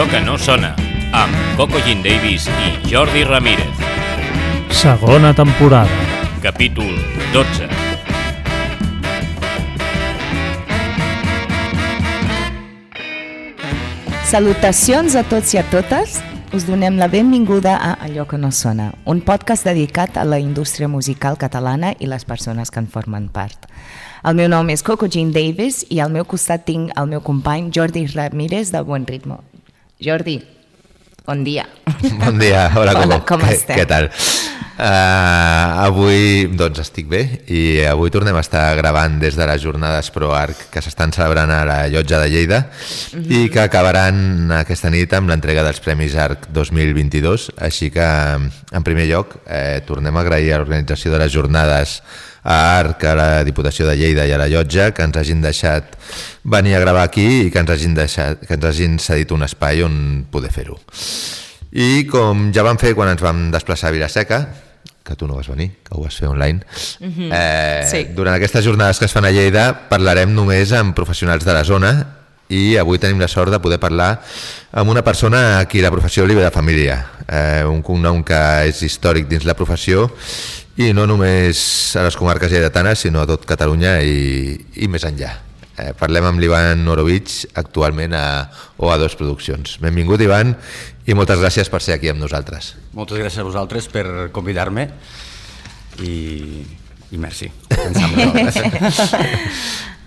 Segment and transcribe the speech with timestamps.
[0.00, 0.70] Allò que no sona,
[1.12, 3.82] amb Coco Jean Davis i Jordi Ramírez.
[4.72, 5.92] Segona temporada.
[6.40, 6.88] Capítol
[7.34, 7.68] 12.
[14.24, 16.16] Salutacions a tots i a totes.
[16.56, 20.88] Us donem la benvinguda a Allò que no sona, un podcast dedicat a la indústria
[20.88, 23.68] musical catalana i les persones que en formen part.
[24.24, 27.68] El meu nom és Coco Jean Davis i al meu costat tinc el meu company
[27.68, 29.42] Jordi Ramírez de Buen Ritmo.
[30.00, 30.40] Jordi,
[31.26, 31.66] bon dia.
[32.18, 33.26] Bon dia, hola, Hola, Coco.
[33.34, 33.76] com Què- estem?
[33.80, 34.08] Què tal?
[34.80, 37.18] Uh, avui, doncs, estic bé
[37.52, 41.58] i avui tornem a estar gravant des de les jornades ProArc que s'estan celebrant a
[41.68, 42.60] la llotja de Lleida
[43.12, 43.26] Mhm.
[43.28, 47.50] i que acabaran aquesta nit amb l'entrega dels Premis ARC 2022.
[47.58, 52.02] Així que, en primer lloc, eh, tornem a agrair a l'organització de les jornades
[52.42, 55.92] a ARC, a la Diputació de Lleida i a la llotja que ens hagin deixat
[56.42, 59.82] venir a gravar aquí i que ens hagin, deixat, que ens hagin cedit un espai
[59.82, 60.80] on poder fer-ho.
[61.72, 64.69] I com ja vam fer quan ens vam desplaçar a Vilaseca,
[65.10, 66.62] que tu no vas venir, que ho vas fer online,
[67.00, 68.04] eh, Sí.
[68.14, 71.92] durant aquestes jornades que es fan a Lleida parlarem només amb professionals de la zona
[72.50, 74.20] i avui tenim la sort de poder parlar
[74.72, 76.96] amb una persona a qui la professió li ve de família,
[77.28, 80.08] eh, un cognom que és històric dins la professió
[80.80, 85.34] i no només a les comarques lleidatanes, sinó a tot Catalunya i, i més enllà.
[85.80, 88.24] Eh, parlem amb l'Ivan Orovich, actualment a
[88.76, 89.78] OA2 Produccions.
[89.80, 90.52] Benvingut, Ivan,
[91.08, 92.74] i moltes gràcies per ser aquí amb nosaltres.
[92.96, 94.90] Moltes gràcies a vosaltres per convidar-me
[96.04, 96.16] i,
[97.14, 97.48] i merci.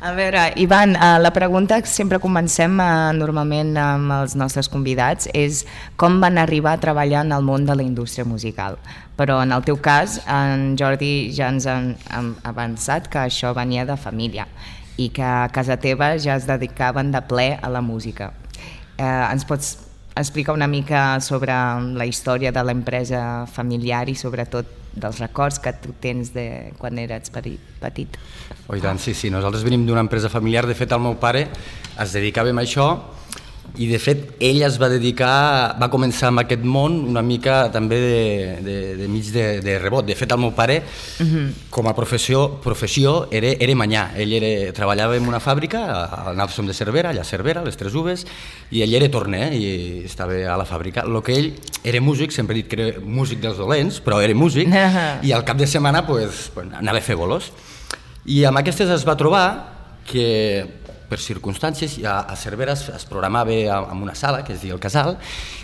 [0.03, 5.29] A veure, Ivan, eh, la pregunta que sempre comencem eh, normalment amb els nostres convidats
[5.31, 5.61] és
[5.95, 8.75] com van arribar a treballar en el món de la indústria musical.
[9.15, 13.87] Però en el teu cas, en Jordi ja ens han, han avançat que això venia
[13.87, 14.43] de família
[14.97, 18.31] i que a casa teva ja es dedicaven de ple a la música.
[18.97, 19.77] Eh, ens pots
[20.15, 21.53] explicar una mica sobre
[21.97, 27.33] la història de l'empresa familiar i sobretot dels records que tu tens de quan eres
[27.33, 28.19] petit?
[28.67, 29.31] Oh, i tant, sí, sí.
[29.33, 30.67] Nosaltres venim d'una empresa familiar.
[30.69, 31.47] De fet, el meu pare
[31.99, 32.87] es dedicava a això
[33.73, 37.97] i, de fet, ell es va dedicar, va començar amb aquest món una mica també
[37.97, 38.19] de,
[38.61, 40.05] de, de mig de, de rebot.
[40.05, 41.47] De fet, el meu pare, uh -huh.
[41.71, 44.11] com a professió, professió era, era manyà.
[44.15, 45.81] Ell era, treballava en una fàbrica,
[46.27, 48.27] al Nalson de Cervera, allà a Cervera, les Tres Uves,
[48.69, 51.01] i ell era torner i estava a la fàbrica.
[51.01, 54.35] El que ell era músic, sempre he dit que era músic dels dolents, però era
[54.35, 54.69] músic,
[55.23, 57.51] i al cap de setmana pues, pues, anava a fer bolos.
[58.25, 59.73] I amb aquestes es va trobar
[60.05, 64.75] que per circumstàncies a, a Cervera es, es programava en una sala que es diu
[64.75, 65.17] el Casal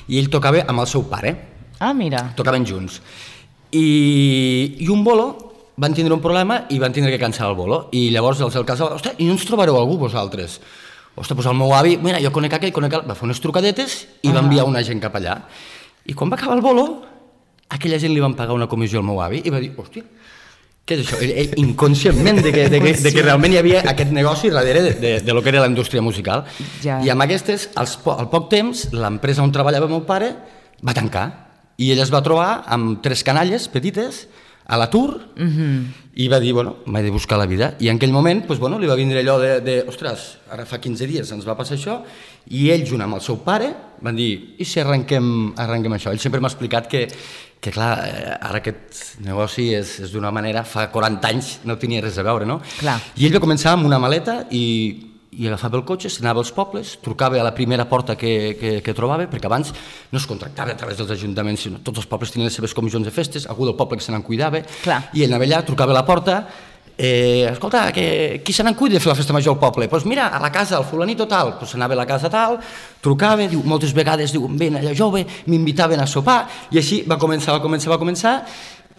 [0.08, 1.36] i ell tocava amb el seu pare,
[1.80, 2.34] Ah, mira.
[2.36, 3.00] tocaven junts.
[3.72, 5.28] I, i un bolo
[5.80, 8.66] van tindre un problema i van tindre que cancel el bolo i llavors els del
[8.68, 10.60] Casal, ostres, i no ens trobareu algú vosaltres?
[11.16, 13.96] Ostres, doncs el meu avi, mira, jo conec aquell, conec aquell, va fer unes trucadetes
[14.24, 15.38] i va enviar una gent cap allà.
[16.08, 16.86] I quan va acabar el bolo,
[17.70, 20.04] aquella gent li van pagar una comissió al meu avi i va dir, hòstia,
[20.90, 21.20] què és això?
[21.22, 24.82] Ell, ell inconscientment de que, de, que, de que realment hi havia aquest negoci darrere
[24.88, 26.44] de, de, de lo que era la indústria musical.
[26.82, 26.98] Ja.
[27.06, 30.34] I amb aquestes, als, po- al poc temps, l'empresa on treballava meu pare
[30.82, 31.28] va tancar
[31.80, 34.26] i ell es va trobar amb tres canalles petites
[34.70, 35.84] a l'atur uh -huh.
[36.14, 37.76] i va dir, bueno, m'he de buscar la vida.
[37.80, 40.80] I en aquell moment, pues, bueno, li va vindre allò de, de, ostres, ara fa
[40.80, 42.04] 15 dies ens va passar això,
[42.50, 46.12] i ell, junt amb el seu pare, van dir, i si arrenquem, arrenquem això?
[46.12, 47.08] Ell sempre m'ha explicat que,
[47.60, 52.02] que clar, eh, ara aquest negoci és, és d'una manera, fa 40 anys no tenia
[52.02, 52.62] res a veure, no?
[52.80, 53.00] Clar.
[53.18, 56.96] I ell va començar amb una maleta i, i agafava el cotxe, s'anava als pobles,
[57.04, 59.70] trucava a la primera porta que, que, que trobava, perquè abans
[60.10, 63.06] no es contractava a través dels ajuntaments, sinó tots els pobles tenien les seves comissions
[63.06, 65.04] de festes, algú del poble que se n'en cuidava, Clar.
[65.14, 66.40] i ell anava allà, trucava a la porta,
[66.98, 69.86] eh, escolta, que, qui se n'en cuida de fer la festa major al poble?
[69.86, 72.58] Doncs pues mira, a la casa, al fulanito tal, pues anava a la casa tal,
[73.00, 76.42] trucava, diu, moltes vegades diu, ven allà jove, m'invitaven a sopar,
[76.74, 78.34] i així va començar, va començar, va començar,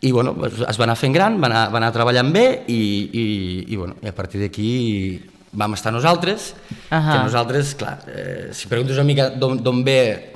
[0.00, 3.26] i bueno, es va anar fent gran, va anar, va anar treballant bé i, i,
[3.66, 4.70] i, bueno, i a partir d'aquí
[5.52, 6.54] vam estar nosaltres,
[6.90, 7.12] Ahà.
[7.12, 10.32] que nosaltres, clar, eh, si preguntes una mica d'on ve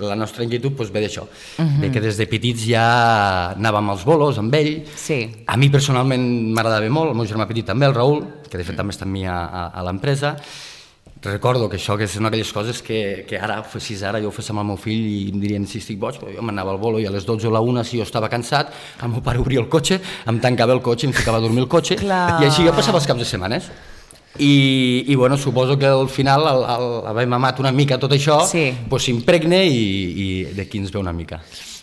[0.00, 1.28] la nostra inquietud, doncs ve d'això, uh
[1.64, 1.80] -huh.
[1.80, 5.44] de que des de petits ja anàvem als bolos amb ell, Sí.
[5.46, 8.76] a mi personalment m'agradava molt, el meu germà petit també, el Raül, que de fet
[8.76, 10.36] també està amb mi a, a, a l'empresa,
[11.22, 14.30] recordo que això que és una d'aquelles coses que, que ara fessis ara, jo ho
[14.30, 16.78] fes amb el meu fill i em dirien si estic boig, però jo m'anava al
[16.78, 18.72] bolo i a les 12 o la 1 si jo estava cansat,
[19.02, 21.68] el meu pare obria el cotxe, em tancava el cotxe, em ficava a dormir el
[21.68, 22.40] cotxe Clar.
[22.40, 23.70] i així jo passava els caps de setmanes.
[24.38, 28.38] I, i bueno, suposo que al final el, el, haver mamat una mica tot això
[28.46, 28.70] Sí.
[28.88, 29.82] pues s'impregne i,
[30.24, 31.40] i d'aquí ens ve una mica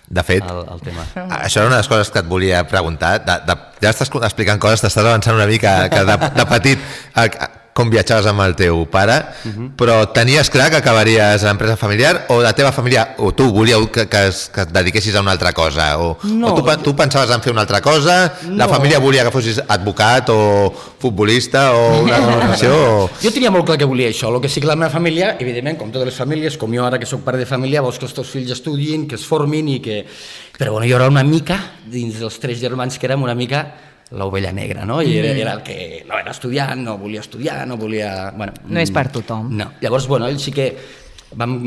[0.07, 1.03] De fet, el, el tema.
[1.43, 3.17] Això era una de les coses que et volia preguntar.
[3.25, 6.85] De, de, ja estàs explicant coses, t'estàs avançant una mica que de, de petit.
[7.13, 9.69] A, a, com viatjaves amb el teu pare, uh -huh.
[9.77, 13.91] però tenies clar que acabaries a l'empresa familiar o la teva família, o tu volíeu
[13.91, 15.97] que, que, es, que et dediquessis a una altra cosa?
[15.99, 16.53] O, No.
[16.53, 18.33] o tu, tu pensaves en fer una altra cosa?
[18.49, 18.73] La No.
[18.73, 22.73] família volia que fossis advocat o futbolista o una professió?
[22.73, 23.09] O...
[23.21, 25.77] Jo tenia molt clar que volia això, el que sí que la meva família, evidentment,
[25.77, 28.13] com totes les famílies, com jo ara que sóc pare de família, vols que els
[28.13, 30.05] teus fills estudin, que es formin i que...
[30.57, 33.67] Però bueno, jo era una mica, dins dels tres germans que érem, una mica
[34.11, 35.01] l'ovella negra, no?
[35.01, 38.31] I era, era el que no era estudiant, no volia estudiar, no volia...
[38.35, 39.51] Bueno, No és mm, per tothom.
[39.57, 39.73] No.
[39.81, 40.69] Llavors, bueno, ells sí que
[41.35, 41.57] vam,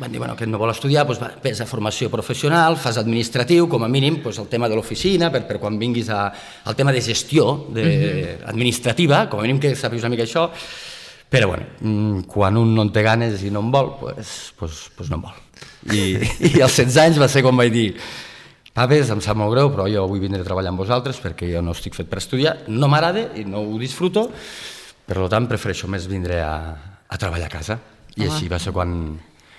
[0.00, 3.68] van dir bueno, que no vol estudiar, doncs va, vés a formació professional, fas administratiu,
[3.70, 6.22] com a mínim doncs el tema de l'oficina, per, per quan vinguis a,
[6.64, 10.50] al tema de gestió de, administrativa, com a mínim que sàpigues una mica això,
[11.30, 14.88] però bueno, mm, quan un no en té ganes i no en vol, doncs pues,
[14.96, 15.46] pues no en vol.
[15.92, 16.18] I,
[16.50, 17.86] I als 16 anys va ser quan vaig dir
[18.76, 21.62] Paves, em sap molt greu, però jo vull vindre a treballar amb vosaltres perquè jo
[21.64, 24.28] no estic fet per estudiar, no m'agrada i no ho disfruto,
[25.06, 26.54] per tant prefereixo més vindre a,
[27.10, 27.80] a treballar a casa.
[28.14, 28.92] I així va ser quan,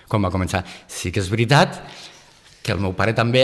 [0.07, 0.63] quan va començar.
[0.87, 1.81] Sí que és veritat
[2.63, 3.43] que el meu pare també,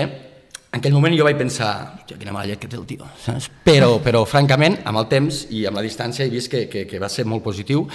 [0.68, 3.48] en aquell moment jo vaig pensar, hòstia, quina mala llet que té el tio, saps?
[3.66, 7.00] Però, però francament, amb el temps i amb la distància he vist que, que, que
[7.02, 7.86] va ser molt positiu.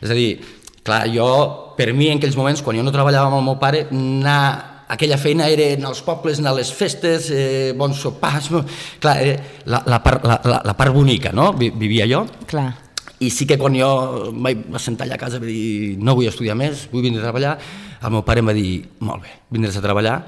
[0.00, 0.38] És a dir,
[0.86, 1.28] clar, jo,
[1.76, 5.18] per mi en aquells moments, quan jo no treballava amb el meu pare, anar aquella
[5.18, 8.64] feina era anar als pobles, anar a les festes, eh, bons sopars, no?
[9.00, 9.36] clar, era
[9.66, 11.52] la, la, part, la, la, la part bonica, no?
[11.52, 12.72] Vi- Vivia jo, Clar.
[13.20, 16.28] i sí que quan jo vaig assentar allà a casa i vaig dir no vull
[16.30, 17.56] estudiar més, vull vindre a treballar,
[18.02, 20.20] el meu pare em va dir, molt bé, vindràs a treballar,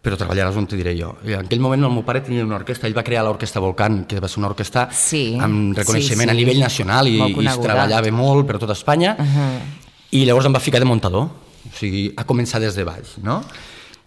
[0.00, 1.08] però treballaràs on te diré jo.
[1.26, 4.04] I en aquell moment el meu pare tenia una orquestra, ell va crear l'Orquestra Volcán,
[4.06, 6.30] que va ser una orquestra Sí, amb reconeixement sí, sí.
[6.30, 9.58] a nivell nacional i, i es treballava molt per tot Espanya, uh -huh.
[10.12, 13.42] i llavors em va ficar de muntador, o sigui, a començar des de baix, no?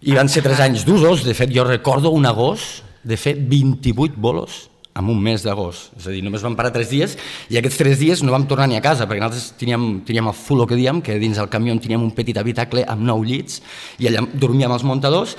[0.01, 4.17] I van ser tres anys d'usos, de fet jo recordo un agost de fer 28
[4.17, 4.67] bolos
[4.97, 7.13] en un mes d'agost, és a dir, només vam parar tres dies
[7.53, 10.35] i aquests tres dies no vam tornar ni a casa perquè nosaltres teníem, teníem el
[10.35, 13.61] fulo que diem, que dins el camió teníem un petit habitacle amb nou llits
[14.03, 15.37] i allà dormíem els muntadors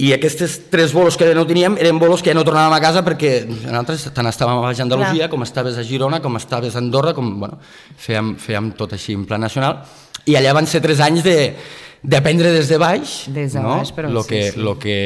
[0.00, 3.04] i aquests tres bolos que no teníem eren bolos que ja no tornàvem a casa
[3.06, 5.30] perquè nosaltres tant estàvem a Baix Andalusia Clar.
[5.34, 7.60] com estaves a Girona, com estaves a Andorra, com, bueno,
[8.00, 9.84] fèiem, fèiem tot així en plan nacional.
[10.24, 11.36] I allà van ser tres anys de
[12.02, 13.76] d'aprendre des de baix, Des de no?
[13.76, 14.60] baix, però lo sí, que, sí.
[14.60, 14.96] Lo que,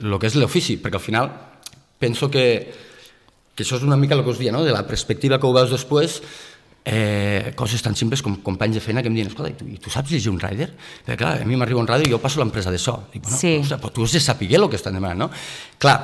[0.00, 1.30] lo que és l'ofici, perquè al final
[1.98, 2.44] penso que,
[3.56, 4.64] que això és una mica el que us dia, no?
[4.64, 6.20] de la perspectiva que ho veus després,
[6.84, 9.78] eh, coses tan simples com companys de feina que em diuen, escolta, i tu, i
[9.82, 10.68] tu saps llegir un rider?
[11.06, 13.08] Perquè clar, a mi m'arriba un ràdio i jo passo l'empresa de so.
[13.12, 13.56] Dic, bueno, Sí.
[13.62, 15.30] ostres, però tu has de saber el que estan demanant, no?
[15.78, 15.98] Clar,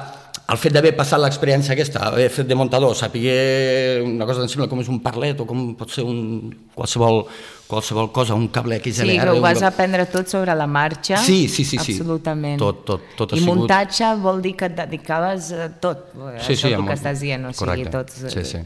[0.50, 4.68] el fet d'haver passat l'experiència aquesta, haver fet de muntador, saber una cosa tan simple
[4.68, 7.22] com és un parlet o com pot ser un, qualsevol,
[7.70, 9.06] qualsevol cosa, un cable XLR...
[9.12, 11.16] Sí, que ho un vas cable- aprendre tot sobre la marxa.
[11.22, 11.92] Sí, sí, sí, sí.
[11.96, 12.58] Absolutament.
[12.60, 16.08] Tot, tot, tot ha I sigut- muntatge vol dir que et dedicaves a tot,
[16.42, 17.90] Sí, això sí, que estàs dient, o sigui, correcte.
[17.96, 18.22] tots...
[18.24, 18.64] eh, Sí, sí.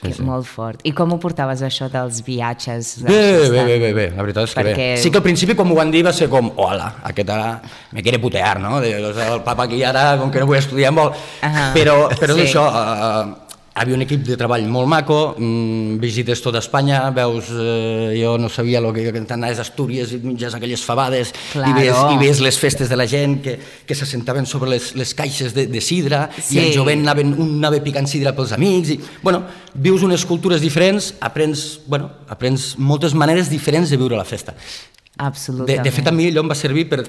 [0.00, 0.22] Que sí.
[0.22, 0.80] Molt fort.
[0.86, 3.02] I com ho portaves això dels viatges?
[3.02, 5.00] Bé, Això bé, bé, bé, bé, la veritat és que Perquè- bé.
[5.02, 7.60] Sí que al principi quan m'ho van dir va ser com, hola, aquest ara
[7.92, 8.80] me quiere putear, no?
[8.80, 11.12] De, el papa aquí ara, com que no vull estudiar, vol...
[11.42, 12.42] Ahà, Però, però sí.
[12.46, 13.47] és això, uh,
[13.78, 18.48] havia un equip de treball molt maco, mm, visites tota Espanya, veus, eh, jo no
[18.48, 22.12] sabia lo que, que anaves a Astúries i menges aquelles fabades i ves, Claro.
[22.14, 25.66] i ves les festes de la gent que, que s'assentaven sobre les, les caixes de,
[25.66, 26.56] de sidra Sí.
[26.58, 29.44] i el jovent anaven, un anava picant sidra pels amics i, bueno,
[29.74, 34.52] vius unes cultures diferents, aprens, bueno, aprens moltes maneres diferents de viure la festa.
[34.52, 35.82] De, Absolutament.
[35.84, 37.02] de fet, a mi allò em va servir per,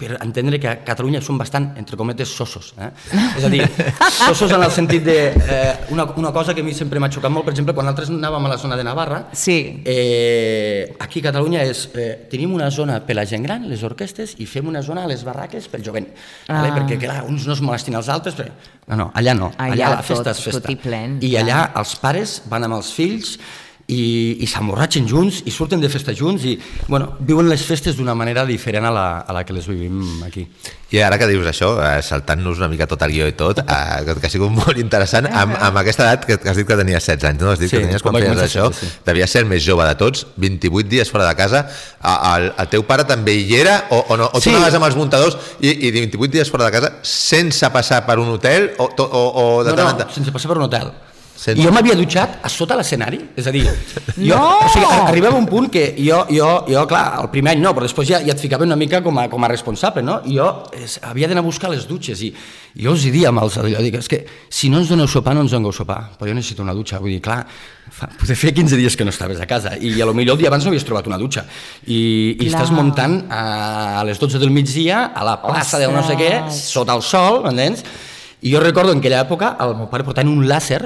[0.00, 2.72] per entendre que a Catalunya som bastant, entre cometes, sosos.
[2.80, 2.88] Eh?
[3.36, 3.60] És a dir,
[4.26, 5.16] sosos en el sentit de...
[5.28, 8.10] Eh, una, una cosa que a mi sempre m'ha xocat molt, per exemple, quan nosaltres
[8.14, 9.82] anàvem a la zona de Navarra, Sí.
[9.84, 14.34] eh, aquí a Catalunya és, eh, tenim una zona per la gent gran, les orquestes,
[14.40, 16.08] i fem una zona a les barraques pel jovent.
[16.48, 16.62] Ah.
[16.62, 16.72] Vale?
[16.80, 18.50] Perquè, clar, uns no es molestin als altres, però...
[18.90, 19.52] No, no, allà no.
[19.58, 20.60] Allà Allà, la tot- festa és festa.
[20.64, 21.42] tot i plen, I clar.
[21.44, 23.36] allà els pares van amb els fills
[23.90, 26.54] i, i s'emborratxen junts i surten de festa junts i
[26.88, 30.46] bueno, viuen les festes d'una manera diferent a la, a la que les vivim aquí.
[30.90, 34.00] I ara que dius això, eh, saltant-nos una mica tot el guió i tot, eh,
[34.06, 37.28] que, ha sigut molt interessant, amb, amb aquesta edat que, has dit que tenies 16
[37.30, 37.52] anys, no?
[37.52, 38.98] Has dit Sí, que tenies quan feies això, sí, sí.
[39.06, 41.62] devies ser el més jove de tots, 28 dies fora de casa,
[42.34, 44.26] el, el teu pare també hi era, o, o no?
[44.32, 44.54] O tu Sí.
[44.56, 48.28] anaves amb els muntadors i, i 28 dies fora de casa sense passar per un
[48.34, 50.14] hotel o, o, o de No, tant no, en tant?
[50.18, 50.90] sense passar per un hotel.
[51.40, 53.62] Sense- I jo m'havia dutxat a sota l'escenari, és a dir,
[54.28, 54.58] jo, No!
[54.60, 57.86] o sigui, arribava un punt que jo, jo, jo, clar, el primer any no, però
[57.86, 60.18] després ja, ja et ficaven una mica com a, com a responsable, no?
[60.28, 62.28] I jo es, havia d'anar a buscar les dutxes i
[62.76, 64.20] jo els hi dia amb els allò, dic, és que
[64.52, 67.14] si no ens doneu sopar, no ens doneu sopar, però jo necessito una dutxa, vull
[67.16, 67.40] dir, clar,
[67.88, 70.44] fa, poder fer 15 dies que no estaves a casa i a lo millor el
[70.44, 71.46] dia abans no havies trobat una dutxa
[71.86, 72.52] i, i Clar.
[72.52, 73.40] estàs muntant a,
[73.98, 77.40] a les 12 del migdia a la plaça de no sé què, sota el sol,
[77.48, 77.80] m'entens?
[78.44, 80.84] I jo recordo en aquella època el meu pare portant un làser,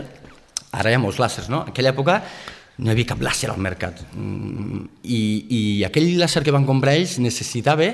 [0.79, 1.63] ara hi ha molts làsers, no?
[1.65, 2.21] En aquella època
[2.79, 4.01] no hi havia cap làser al mercat.
[4.17, 7.87] Mm, I, i aquell làser que van comprar ells necessitava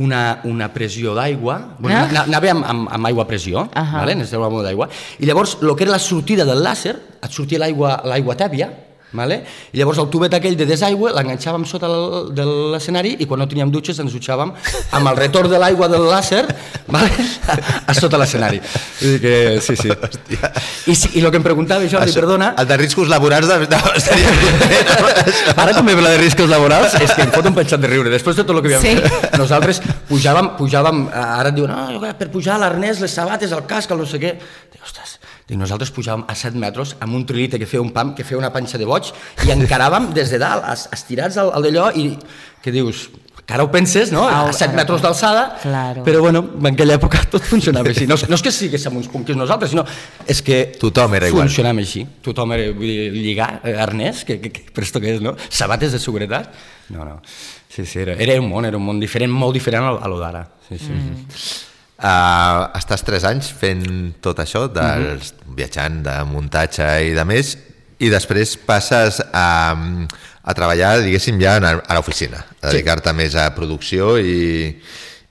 [0.00, 2.22] una, una pressió d'aigua, bueno, Ah.
[2.24, 3.98] anava amb, amb, amb aigua a pressió, Ahà.
[4.04, 4.14] vale?
[4.14, 4.88] necessitava molt d'aigua,
[5.18, 8.70] i llavors el que era la sortida del làser, et sortia l'aigua tèbia,
[9.12, 9.40] vale?
[9.72, 13.48] i llavors el tubet aquell de desaigua l'enganxàvem sota el, de l'escenari i quan no
[13.50, 14.52] teníem dutxes ens dutxàvem
[14.92, 16.44] amb el retorn de l'aigua del làser
[16.86, 17.10] vale?
[17.50, 17.56] a,
[17.90, 18.60] a sota l'escenari.
[19.00, 19.88] Que sí, sí.
[20.86, 23.58] I, sí, I el que em preguntava, Jordi, Això- perdona, El de riscos laborals de,
[23.66, 24.30] de, seria
[25.56, 28.10] Ara també la de riscos laborals, és que em fot un penjat de riure.
[28.12, 29.10] Després de tot el que havíem Sí.
[29.10, 33.66] fet, nosaltres pujàvem, pujàvem, eh, ara et diuen, no, per pujar l'arnès, les sabates, el
[33.66, 34.32] casc, el no sé què.
[34.72, 35.18] Dic, ostres,
[35.50, 38.38] dic, nosaltres pujàvem a 7 metres amb un trilite que feia un pam, que feia
[38.38, 39.10] una panxa de boig,
[39.46, 42.14] i encaràvem des de dalt, es- estirats al, al d'allò, i
[42.62, 43.08] que dius,
[43.44, 44.28] que ara ho penses, no?
[44.28, 46.04] A 7 ara metres d'alçada, Claro.
[46.06, 48.06] però bueno, en aquella època tot funcionava així.
[48.06, 49.84] No, és- no és que siguéssim uns punquis nosaltres, sinó
[50.26, 51.48] és que Tothom era igual.
[51.48, 52.04] funcionava així.
[52.22, 55.34] Tothom era vull dir, lligar, eh, arnès, que, que, que, però esto què és, no?
[55.48, 56.52] Sabates de seguretat?
[56.90, 57.20] No, no.
[57.68, 60.20] Sí, sí, era, era un món, era un món diferent, molt diferent a, a lo
[60.20, 60.44] d'ara.
[60.68, 60.92] Sí, sí.
[60.92, 61.26] Mm.
[62.00, 63.84] Uh, estàs 3 anys fent
[64.24, 67.52] tot això, dels, viatjant, de muntatge i de més,
[68.00, 69.50] i després passes a,
[70.40, 74.72] a treballar, diguéssim, ja a l'oficina, a dedicar-te més a producció i,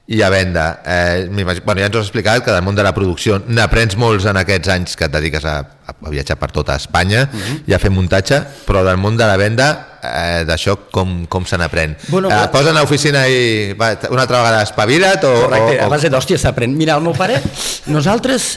[0.10, 0.82] i a venda.
[0.86, 4.25] Eh, bueno, ja ens ho has explicat, que del món de la producció n'aprens molts
[4.25, 7.28] en aquests anys que et dediques a, a viatjar per tota Espanya
[7.70, 9.68] i a fer muntatge, però del món de la venda,
[10.01, 11.94] eh, d'això com, com se n'aprèn?
[12.08, 15.84] Bueno, eh, et posen a l'oficina i va, una altra vegada espavila't o, Correcte, o,
[15.84, 16.74] a o, base d'hòstia s'aprèn.
[16.74, 17.38] Mira, el meu pare,
[17.98, 18.56] nosaltres,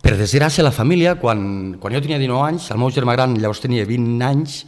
[0.00, 3.66] per desgràcia, la família, quan, quan jo tenia 19 anys, el meu germà gran llavors
[3.66, 4.60] tenia 20 anys,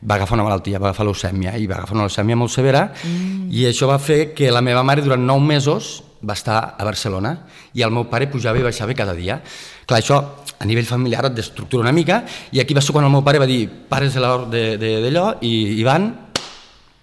[0.00, 3.48] va agafar una malaltia, va agafar leucèmia, i va agafar una leucèmia molt severa, mm.
[3.50, 7.34] i això va fer que la meva mare durant 9 mesos va estar a Barcelona
[7.74, 9.40] i el meu pare pujava i baixava cada dia.
[9.86, 10.18] Clar, això
[10.58, 13.38] a nivell familiar et destructura una mica i aquí va ser quan el meu pare
[13.38, 16.08] va dir pares de de- d'allò i, i van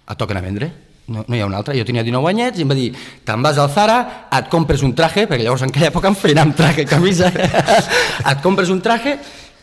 [0.06, 0.70] et toquen a vendre.
[1.06, 1.76] No, no hi ha un altre.
[1.78, 2.90] Jo tenia 19 anyets i em va dir
[3.24, 6.42] te'n vas al Zara, et compres un traje, perquè llavors en aquella època em feien
[6.42, 7.30] amb traje i camisa,
[8.30, 9.16] et compres un traje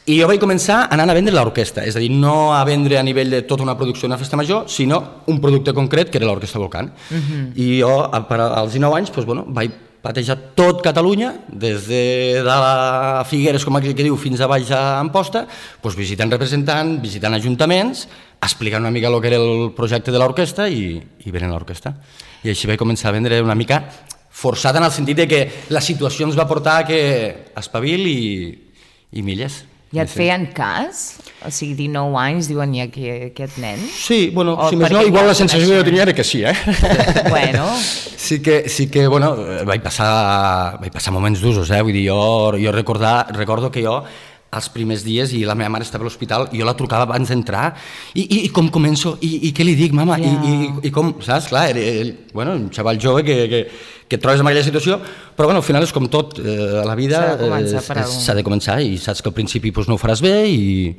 [0.03, 3.03] i jo vaig començar anant a vendre l'orquestra, és a dir, no a vendre a
[3.07, 4.99] nivell de tota una producció d'una festa major, sinó
[5.31, 6.91] un producte concret que era l'Orquestra Volcán.
[7.09, 7.51] Uh -huh.
[7.55, 12.43] I jo, per als 19 anys, doncs, bueno, vaig patejar tot Catalunya, des de, de
[12.43, 15.47] la Figueres, com aquell que diu, fins a baix a Amposta,
[15.81, 18.09] doncs visitant representants, visitant ajuntaments,
[18.41, 21.95] explicant una mica el que era el projecte de l'orquestra i, i venent l'orquestra.
[22.43, 23.81] I així vaig començar a vendre una mica
[24.29, 28.59] forçada en el sentit de que la situació ens va portar a que espavil i,
[29.13, 29.63] i milles.
[29.93, 30.15] I et Sí.
[30.23, 31.19] feien cas?
[31.45, 33.77] O sigui, 19 anys, diuen, i aquí, aquest nen?
[33.93, 36.23] Sí, bueno, O si més no, igual ja la sensació que jo tenia era que
[36.23, 36.53] sí, eh?
[37.29, 37.67] Bueno,
[38.23, 39.35] Sí que, sí que bueno,
[39.67, 41.81] vaig passar, vaig passar moments d'usos, eh?
[41.83, 44.03] Vull dir, jo, jo recordar, recordo que jo
[44.57, 47.31] els primers dies i la meva mare estava a l'hospital i jo la trucava abans
[47.31, 47.71] d'entrar
[48.13, 50.29] i, i, i com començo, I, i què li dic, mama, Ja.
[50.29, 53.63] I, i, i com, saps, clar, era, ell, bueno, un xaval jove que, que,
[54.07, 54.99] que et trobes en aquella situació,
[55.35, 57.39] però bueno, al final és com tot, eh, a la vida S'ha de
[58.35, 60.91] eh, de començar i saps que al principi doncs, no ho faràs bé i,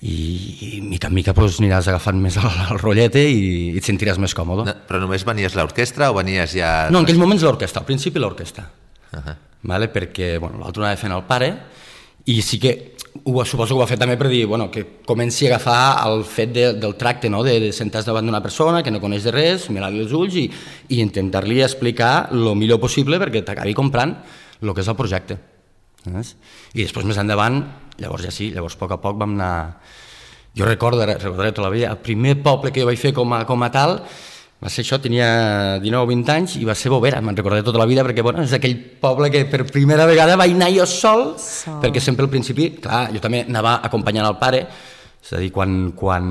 [0.00, 3.86] i, i mica en mica doncs, aniràs agafant més el, el rotllete i, i et
[3.86, 4.68] sentiràs més còmode.
[4.68, 6.72] No, però només venies l'orquestra o venies ja...
[6.92, 8.68] No, en aquells moments l'orquestra, al principi l'orquestra.
[9.10, 9.36] Uh -huh.
[9.62, 9.90] Vale?
[9.90, 11.50] Perquè bueno, l'altre anava fent el pare
[12.28, 12.94] i sí que
[13.24, 16.24] ho, suposo que ho va fer també per dir bueno, que comenci a agafar el
[16.28, 17.42] fet de, del tracte, no?
[17.44, 20.46] de, de sentar davant d'una persona que no coneix de res, mirar-li els ulls i,
[20.92, 24.14] i intentar-li explicar el millor possible perquè t'acabi comprant
[24.60, 25.38] el que és el projecte.
[26.04, 26.34] Saps?
[26.74, 27.62] I després més endavant,
[27.98, 29.54] llavors ja sí, llavors a poc a poc vam anar...
[30.58, 33.44] Jo recordo, recordaré tota la vida, el primer poble que jo vaig fer com a,
[33.46, 34.00] com a tal
[34.58, 35.28] va ser això, tenia
[35.78, 38.42] 19 o 20 anys i va ser Bovera, me'n recordaré tota la vida perquè bueno,
[38.42, 41.78] és aquell poble que per primera vegada vaig anar jo sol, Sol.
[41.84, 44.64] perquè sempre al principi, clar, jo també anava acompanyant el pare,
[45.22, 46.26] és a dir, quan, quan,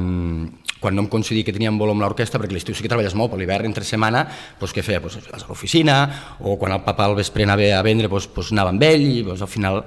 [0.82, 3.32] quan no em concedia que teníem vol amb l'orquestra, perquè l'estiu sí que treballes molt,
[3.32, 4.26] però l'hivern entre setmana,
[4.60, 5.00] doncs què feia?
[5.04, 5.98] Doncs a l'oficina,
[6.44, 9.24] o quan el papa al vespre anava a vendre, doncs, doncs anava amb ell, i
[9.28, 9.84] doncs al final,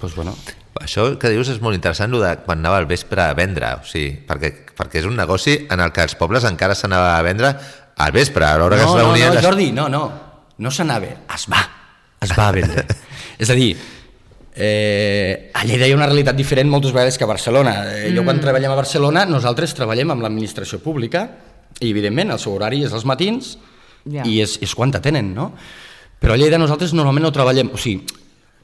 [0.00, 0.34] doncs bueno,
[0.78, 4.12] Això que dius és molt interessant, de quan anava al vespre a vendre, o sigui,
[4.28, 7.50] perquè, perquè és un negoci en el que els pobles encara s'anava a vendre
[7.98, 9.26] al vespre, a l'hora que no, es reunien...
[9.26, 10.02] No, no, les- Jordi, no, no.
[10.62, 11.64] No s'anava, es va.
[12.22, 12.84] Es va a vendre.
[13.42, 13.72] és a dir,
[14.54, 17.74] eh, a Lleida hi ha una realitat diferent moltes vegades que a Barcelona.
[17.98, 21.24] Eh, jo quan treballem a Barcelona, nosaltres treballem amb l'administració pública
[21.80, 23.56] i, evidentment, el seu horari és als matins
[24.08, 24.22] Ja.
[24.24, 25.50] i és, és quan t'atenen, no?
[26.22, 28.06] Però a Lleida nosaltres normalment no treballem, o sigui,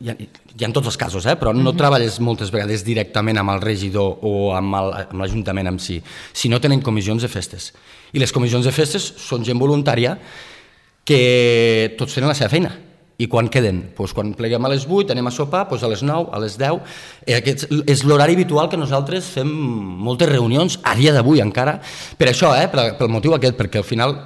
[0.00, 1.36] hi ha, hi ha en tots els casos, eh?
[1.38, 4.74] però no treballes moltes vegades directament amb el regidor o amb
[5.14, 6.00] l'Ajuntament en si,
[6.32, 7.70] si no tenen comissions de festes.
[8.14, 10.16] I les comissions de festes són gent voluntària
[11.04, 12.72] que tots tenen la seva feina.
[13.14, 13.92] I quan queden?
[13.94, 16.56] Pues quan pleguem a les 8, anem a sopar, pues a les 9, a les
[16.58, 16.80] 10.
[17.28, 21.76] Eh, aquest és l'horari habitual que nosaltres fem moltes reunions, a dia d'avui encara,
[22.18, 24.16] per això, eh, pel, pel motiu aquest, perquè al final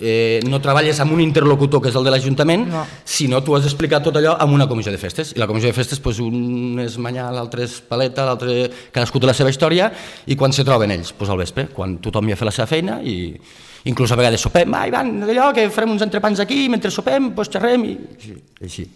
[0.00, 2.86] eh, no treballes amb un interlocutor que és el de l'Ajuntament, No.
[3.04, 5.32] sinó tu has d'explicar tot allò amb una comissió de festes.
[5.36, 9.26] I la comissió de festes, pues, un és manyà, l'altre és paleta, l'altre cadascú té
[9.26, 9.92] la seva història,
[10.26, 11.12] i quan se troben ells?
[11.12, 13.36] Pues al vespre, quan tothom ja ha fet la seva feina i
[13.84, 17.50] inclús a vegades sopem, va, Ivan, d'allò que farem uns entrepans aquí, mentre sopem, pues
[17.52, 18.34] xerrem i així.
[18.62, 18.86] així.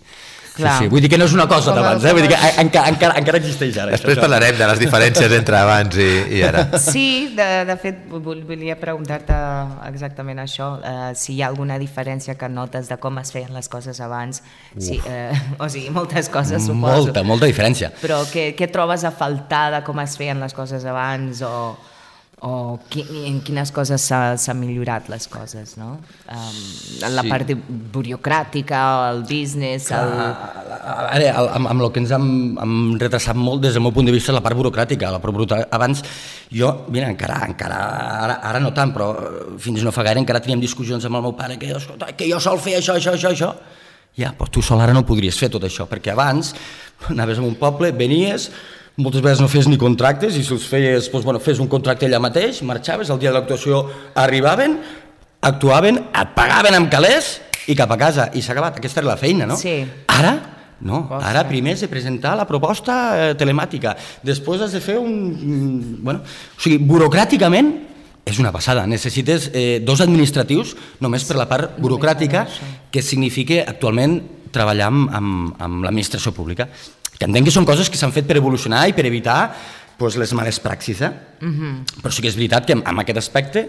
[0.59, 0.79] Sí, Clar.
[0.83, 2.13] sí, vull dir que no és una cosa d'abans, eh?
[2.17, 3.93] vull dir que encara, encara, encara existeix ara.
[3.95, 4.25] Després això.
[4.25, 6.65] parlarem de les diferències entre abans i, i ara.
[6.83, 7.05] Sí,
[7.39, 9.37] de, de fet, vol- volia preguntar-te
[9.87, 13.71] exactament això, eh, si hi ha alguna diferència que notes de com es feien les
[13.71, 14.43] coses abans,
[14.75, 15.31] si, eh,
[15.63, 17.05] o sigui, moltes coses, suposo.
[17.07, 17.93] Molta, molta diferència.
[18.03, 21.53] Però què, què trobes a faltar de com es feien les coses abans o,
[22.47, 25.99] o qui, en quines coses s'ha s'ha millorat les coses, no?
[26.31, 26.59] Um,
[27.03, 27.29] en la Sí.
[27.33, 27.51] part
[27.93, 30.13] burocràtica, el business, el...
[31.09, 32.29] Ara, amb, amb el que ens hem,
[32.63, 35.11] hem retrasat molt des del meu punt de vista la part burocràtica.
[35.11, 35.69] La part burocràtica.
[35.75, 36.03] Abans,
[36.53, 37.81] jo, mira, encara, encara
[38.25, 41.27] ara, ara no tant, però eh, fins no fa gaire encara teníem discussions amb el
[41.29, 43.53] meu pare que, escolta, que jo sol fer això, això, això, això.
[44.19, 46.55] Ja, però tu sol ara no podries fer tot això, perquè abans
[47.13, 48.49] anaves a un poble, venies,
[48.99, 52.09] moltes vegades no fes ni contractes i si els feies, doncs, bueno, fes un contracte
[52.09, 53.85] allà mateix, marxaves, el dia de l'actuació
[54.19, 54.79] arribaven,
[55.47, 57.37] actuaven, et pagaven amb calés
[57.71, 58.81] i cap a casa, i s'ha acabat.
[58.81, 59.59] Aquesta era la feina, no?
[59.61, 59.81] Sí.
[60.11, 60.35] Ara,
[60.81, 61.29] no, Ostres.
[61.31, 63.95] ara primer has de presentar la proposta eh, telemàtica,
[64.27, 65.99] després has de fer un...
[66.03, 67.71] Bueno, o sigui, burocràticament
[68.29, 68.87] és una passada.
[68.91, 72.45] Necessites eh, dos administratius només per la part burocràtica
[72.93, 74.19] que significa actualment
[74.53, 76.69] treballar amb, amb, amb l'administració pública.
[77.19, 79.41] Que entenc que són coses que s'han fet per evolucionar i per evitar
[79.99, 81.03] pues, les males praxis.
[81.03, 81.11] Eh?
[82.03, 83.67] Però sí que és veritat que amb aquest aspecte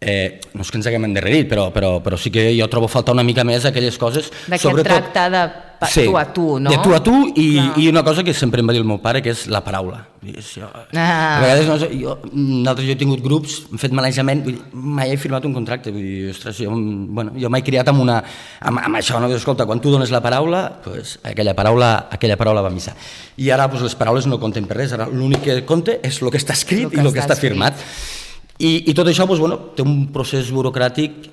[0.00, 3.16] eh, no és que ens haguem endarrerit, però, però, però sí que jo trobo faltar
[3.16, 4.30] una mica més aquelles coses...
[4.46, 5.42] D'aquest tracte de
[5.78, 6.70] pa- tu a tu, no?
[6.70, 7.78] De tu a tu i, Clar.
[7.78, 10.06] i una cosa que sempre em va dir el meu pare, que és la paraula.
[10.20, 11.38] Jo, Ah.
[11.38, 15.12] A vegades, no, jo, nosaltres jo he tingut grups, hem fet manejament, vull dir, mai
[15.12, 18.18] he firmat un contracte, vull dir, ostres, jo, bueno, jo m'he criat amb, una,
[18.60, 19.30] amb, amb això, no?
[19.32, 22.94] Escolta, quan tu dones la paraula, pues, aquella, paraula, aquella paraula va a missa.
[23.36, 26.30] I ara pues, les paraules no compten per res, ara l'únic que compta és el
[26.30, 27.74] que està escrit que i el que està està firmat.
[28.58, 31.28] I, I tot això doncs, bueno, té un procés burocràtic.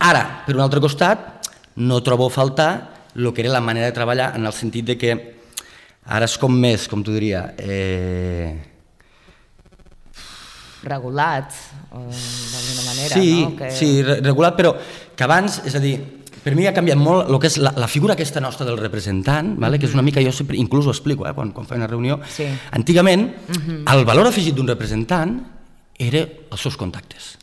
[0.00, 4.32] Ara, per un altre costat, no trobo faltar el que era la manera de treballar
[4.36, 5.12] en el sentit de que
[6.06, 8.56] ara és com més, com t'ho diria, eh,
[10.82, 11.52] regulat,
[11.92, 13.56] d'alguna manera, sí, no?
[13.56, 13.70] Que...
[13.70, 14.72] sí, re- regulat, però
[15.14, 15.94] que abans, és a dir,
[16.42, 19.52] per mi ha canviat molt el que és la, la figura aquesta nostra del representant,
[19.62, 19.78] vale?
[19.78, 22.18] que és una mica, jo sempre, inclús ho explico eh, quan, quan faig una reunió,
[22.34, 22.48] Sí.
[22.74, 23.28] antigament
[23.92, 25.36] el valor afegit d'un representant
[26.02, 27.36] era els seus contactes.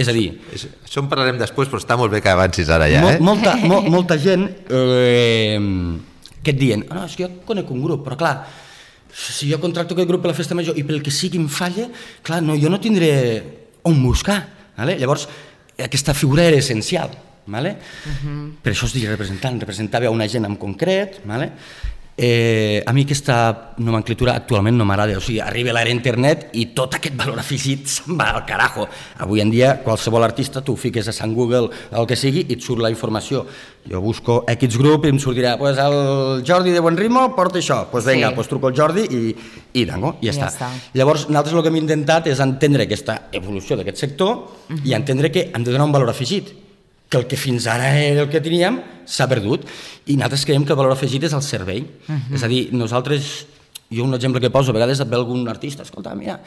[0.00, 2.86] És a dir, És- Això en parlarem després, però està molt bé que avancis ara
[2.88, 3.18] ja, eh?
[3.20, 5.58] molta, mo, molta gent eh,
[6.42, 8.34] que et diuen, ah, no, és que jo conec un grup, però clar,
[9.12, 11.88] si jo contracto aquest grup per la festa major i pel que sigui em falla,
[12.24, 13.10] clar, no, jo no tindré
[13.84, 14.38] on buscar.
[14.78, 14.94] Vale?
[15.00, 15.26] Llavors,
[15.76, 17.10] aquesta figura era essencial.
[17.50, 17.72] Vale?
[18.62, 21.18] Per això es diu representant, representava a una gent en concret.
[21.26, 21.50] Vale?
[22.22, 26.98] Eh, a mi aquesta nomenclatura actualment no m'agrada, o sigui, arriba l'era internet i tot
[26.98, 28.84] aquest valor afegit se'n va al carajo.
[29.24, 32.60] Avui en dia qualsevol artista tu fiques a Sant Google el que sigui i et
[32.66, 33.46] surt la informació.
[33.88, 38.04] Jo busco X grup i em sortirà, pues el Jordi de Buenrimo porta això, pues
[38.04, 38.34] vinga, Sí.
[38.36, 39.34] pues truco al Jordi i,
[39.80, 40.50] i dango, i ja, Ja està.
[40.68, 40.90] està.
[40.92, 44.44] Llavors, nosaltres el que hem intentat és entendre aquesta evolució d'aquest sector
[44.84, 46.52] i entendre que hem de donar un valor afegit,
[47.10, 49.66] que el que fins ara era el que teníem s'ha perdut.
[50.06, 51.82] I nosaltres creiem que el valor afegit és el servei.
[52.32, 53.32] És a dir, nosaltres,
[53.90, 56.38] jo un exemple que poso, a vegades et ve algun artista, escolta, mira,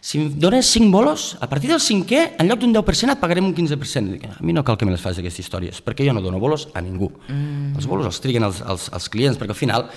[0.00, 3.50] si em dones 5 bolos, a partir del cinquè, en lloc d'un 10% et pagarem
[3.50, 4.14] un 15%.
[4.14, 6.38] Dic, a mi no cal que me les facis aquestes històries, perquè jo no dono
[6.38, 7.10] bolos a ningú.
[7.76, 9.88] Els bolos els triguen els, els, els clients, perquè al final,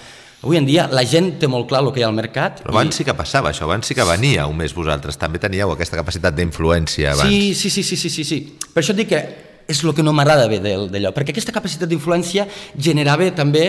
[0.42, 2.66] avui en dia, la gent té molt clar el que hi ha al mercat.
[2.66, 5.74] Però abans sí que passava això, abans sí que venia un mes vosaltres, també teníeu
[5.74, 7.30] aquesta capacitat d'influència abans.
[7.30, 8.40] Sí, sí, sí, sí, sí, sí, sí.
[8.74, 9.26] Per això et dic que
[9.68, 12.48] és el que no m'agrada bé d'allò, perquè aquesta capacitat d'influència
[12.78, 13.66] generava també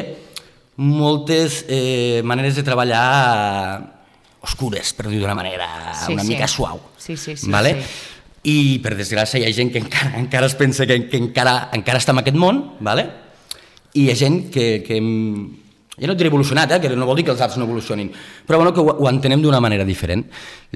[0.76, 3.92] moltes eh, maneres de treballar
[4.46, 5.66] oscures, per dir d'una manera
[6.04, 6.28] Sí, una sí.
[6.28, 6.80] mica suau.
[6.98, 7.76] Sí, sí, sí, Vale?
[7.80, 8.12] sí.
[8.46, 11.98] I per desgràcia hi ha gent que encara, encara es pensa que, que encara, encara
[11.98, 13.08] està en aquest món, vale?
[13.96, 15.00] i hi ha gent que, que
[15.96, 18.10] ja no et diré evolucionat, eh, que no vol dir que els arts no evolucionin,
[18.46, 20.26] però bueno, que ho, ho entenem d'una manera diferent.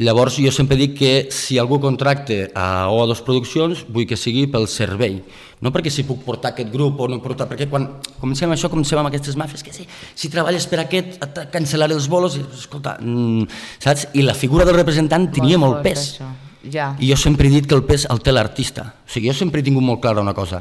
[0.00, 4.68] Llavors jo sempre dic que si algú contracte a O2 Produccions, vull que sigui pel
[4.70, 5.20] servei,
[5.60, 7.86] no perquè si puc portar aquest grup o no portar, perquè quan
[8.20, 12.08] comencem això, comencem amb aquestes màfies, que si, si treballes per aquest, et cancel·laré els
[12.08, 13.44] bolos, i, escolta, mm,
[13.82, 14.08] saps?
[14.16, 16.14] I la figura del representant tenia molt, fort, pes.
[16.14, 16.30] això.
[16.60, 16.94] Ja.
[17.00, 18.90] I jo sempre he dit que el pes el té l'artista.
[19.06, 20.60] O sigui, jo sempre he tingut molt clara una cosa.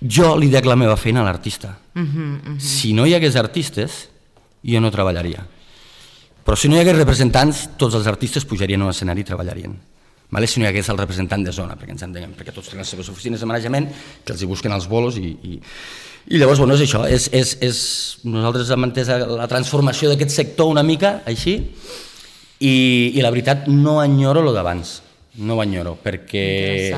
[0.00, 1.78] Jo li dec la meva feina a l'artista.
[1.94, 2.60] Uh -huh, uh -huh.
[2.60, 4.08] Si no hi hagués artistes,
[4.62, 5.46] jo no treballaria.
[6.44, 9.76] Però si no hi hagués representants, tots els artistes pujarien a un escenari i treballarien.
[10.30, 10.46] Vale?
[10.46, 12.88] Si no hi hagués el representant de zona, perquè ens entenguem, perquè tots tenen les
[12.88, 13.88] seves oficines de manejament,
[14.24, 15.60] que els hi busquen els bolos i, i,
[16.34, 17.78] i llavors, bueno, és això, és, és, és,
[18.24, 21.54] nosaltres hem entès la transformació d'aquest sector una mica així
[22.58, 25.00] i, i la veritat no enyoro lo d'abans,
[25.38, 26.96] no ho enyoro, perquè,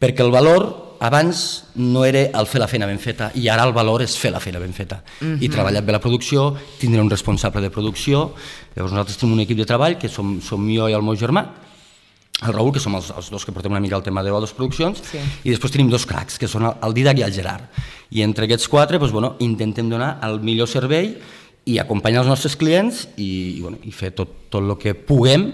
[0.00, 0.64] perquè el valor
[1.02, 4.30] abans no era el fer la feina ben feta i ara el valor és fer
[4.30, 5.42] la feina ben feta uh -huh.
[5.42, 5.54] i mhm.
[5.54, 8.34] treballar bé la producció, tindre un responsable de producció
[8.76, 11.46] llavors nosaltres tenim un equip de treball que som, som jo i el meu germà
[12.46, 14.52] el Raül, que som els, els dos que portem una mica el tema de les
[14.52, 15.18] produccions, sí.
[15.44, 17.62] i després tenim dos cracs, que són el, el Didac i el Gerard.
[18.10, 21.14] I entre aquests quatre doncs, bueno, intentem donar el millor servei
[21.64, 25.52] i acompanyar els nostres clients i, i, bueno, i fer tot, tot el que puguem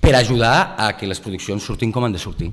[0.00, 2.52] per ajudar a que les produccions surtin com han de sortir.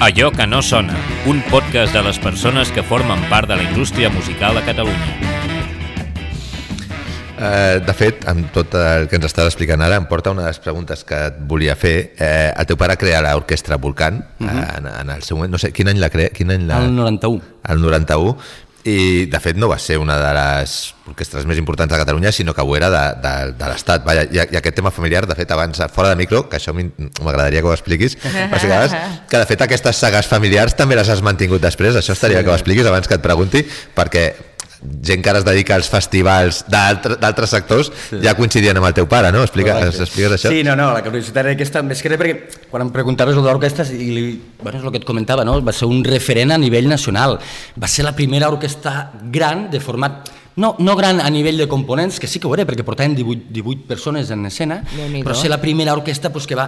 [0.00, 0.94] Allò que no sona,
[1.26, 5.16] un podcast de les persones que formen part de la indústria musical a Catalunya.
[7.38, 10.52] Uh, de fet, amb tot el que ens estàs explicant ara, em porta una de
[10.52, 12.12] les preguntes que et volia fer.
[12.14, 14.54] Uh, el teu pare crea l'orquestra Volcán, uh -huh.
[14.54, 16.30] uh, en, en el seu moment, no sé, quin any la crea?
[16.30, 16.78] Quin any la...
[16.78, 17.42] El 91.
[17.68, 18.38] El 91,
[18.88, 20.76] i de fet no va ser una de les
[21.08, 24.58] orquestres més importants de Catalunya sinó que ho era de, de, de l'Estat I, I
[24.60, 28.16] aquest tema familiar, de fet abans fora de micro, que això m'agradaria que ho expliquis
[28.18, 32.46] que de fet aquestes sagues familiars també les has mantingut després això estaria sí.
[32.46, 33.64] que ho expliquis abans que et pregunti
[33.96, 34.28] perquè
[34.78, 38.20] gent que ara es dedica als festivals d'altres sectors sí.
[38.22, 39.42] ja coincidien amb el teu pare, no?
[39.42, 40.52] Explica, expliques això?
[40.54, 43.46] Sí, no, no, la curiositat era aquesta, més que res perquè quan em preguntaves el
[43.46, 44.26] d'orquestra, i li,
[44.62, 45.58] bueno, és el que et comentava, no?
[45.66, 47.38] va ser un referent a nivell nacional,
[47.74, 52.18] va ser la primera orquestra gran de format no, no gran a nivell de components,
[52.18, 54.80] que sí que ho era, perquè portaven 18, 18 persones en escena,
[55.22, 56.66] però ser la primera orquestra pues, que va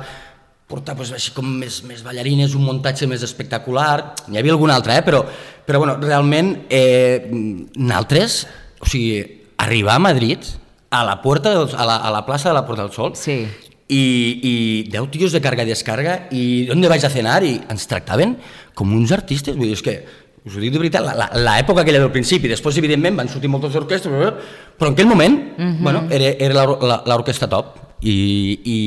[0.70, 5.00] portar pues, així com més, més ballarines, un muntatge més espectacular, n'hi havia algun altre,
[5.00, 5.04] eh?
[5.06, 5.24] però,
[5.66, 8.44] però bueno, realment eh, nosaltres,
[8.80, 9.18] o sigui,
[9.60, 10.46] arribar a Madrid,
[10.90, 13.42] a la, porta del, a, la, a la plaça de la Porta del Sol, sí.
[13.90, 14.54] i, i
[14.90, 17.42] 10 tios de carga i descarga, i on vaig a cenar?
[17.46, 18.34] I ens tractaven
[18.78, 20.00] com uns artistes, vull dir, és que
[20.40, 21.04] us ho dic de veritat,
[21.36, 24.34] l'època aquella del principi, després evidentment van sortir moltes orquestres,
[24.78, 25.70] però en aquell moment uh mhm.
[25.70, 25.82] -huh.
[25.82, 26.66] bueno, era, era
[27.06, 28.18] l'orquestra top, i,
[28.64, 28.78] i,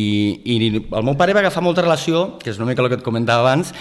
[0.43, 3.05] i el meu pare va agafar molta relació, que és una mica el que et
[3.05, 3.73] comentava abans,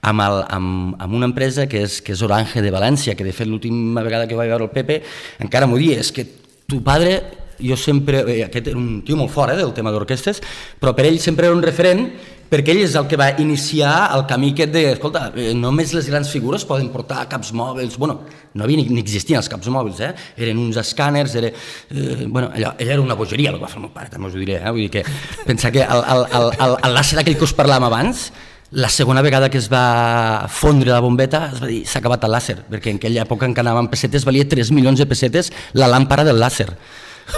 [0.00, 3.34] amb, el, amb, amb una empresa que és, que és Orange de València, que de
[3.36, 5.02] fet l'última vegada que vaig veure el Pepe
[5.44, 6.26] encara m'ho dia, és que
[6.70, 7.20] tu padre
[7.60, 10.40] jo sempre, eh, aquest era un tio molt fort eh, del tema d'orquestres,
[10.80, 12.06] però per ell sempre era un referent
[12.50, 16.08] perquè ell és el que va iniciar el camí aquest de, escolta, eh, només les
[16.10, 18.20] grans figures poden portar caps mòbils, bueno,
[18.54, 20.10] no havia ni, ni existien els caps mòbils, eh?
[20.36, 23.78] eren uns escàners, era, eh, bueno, allò, ella era una bogeria el que va fer
[23.78, 24.74] el meu pare, també us ho diré, eh?
[24.74, 25.04] vull dir que
[25.46, 28.30] pensar que el, el, el, el, el làser aquell que us parlàvem abans,
[28.70, 32.34] la segona vegada que es va fondre la bombeta es va dir s'ha acabat el
[32.34, 35.90] làser, perquè en aquella època en què anàvem pessetes valia 3 milions de pessetes la
[35.90, 36.68] làmpara del làser.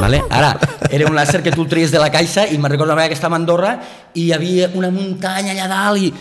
[0.00, 0.22] Vale?
[0.30, 0.52] Ara,
[0.90, 3.36] era un làser que tu el tries de la caixa i me'n recordo que estava
[3.36, 3.72] a Andorra
[4.14, 6.12] i hi havia una muntanya allà dalt i,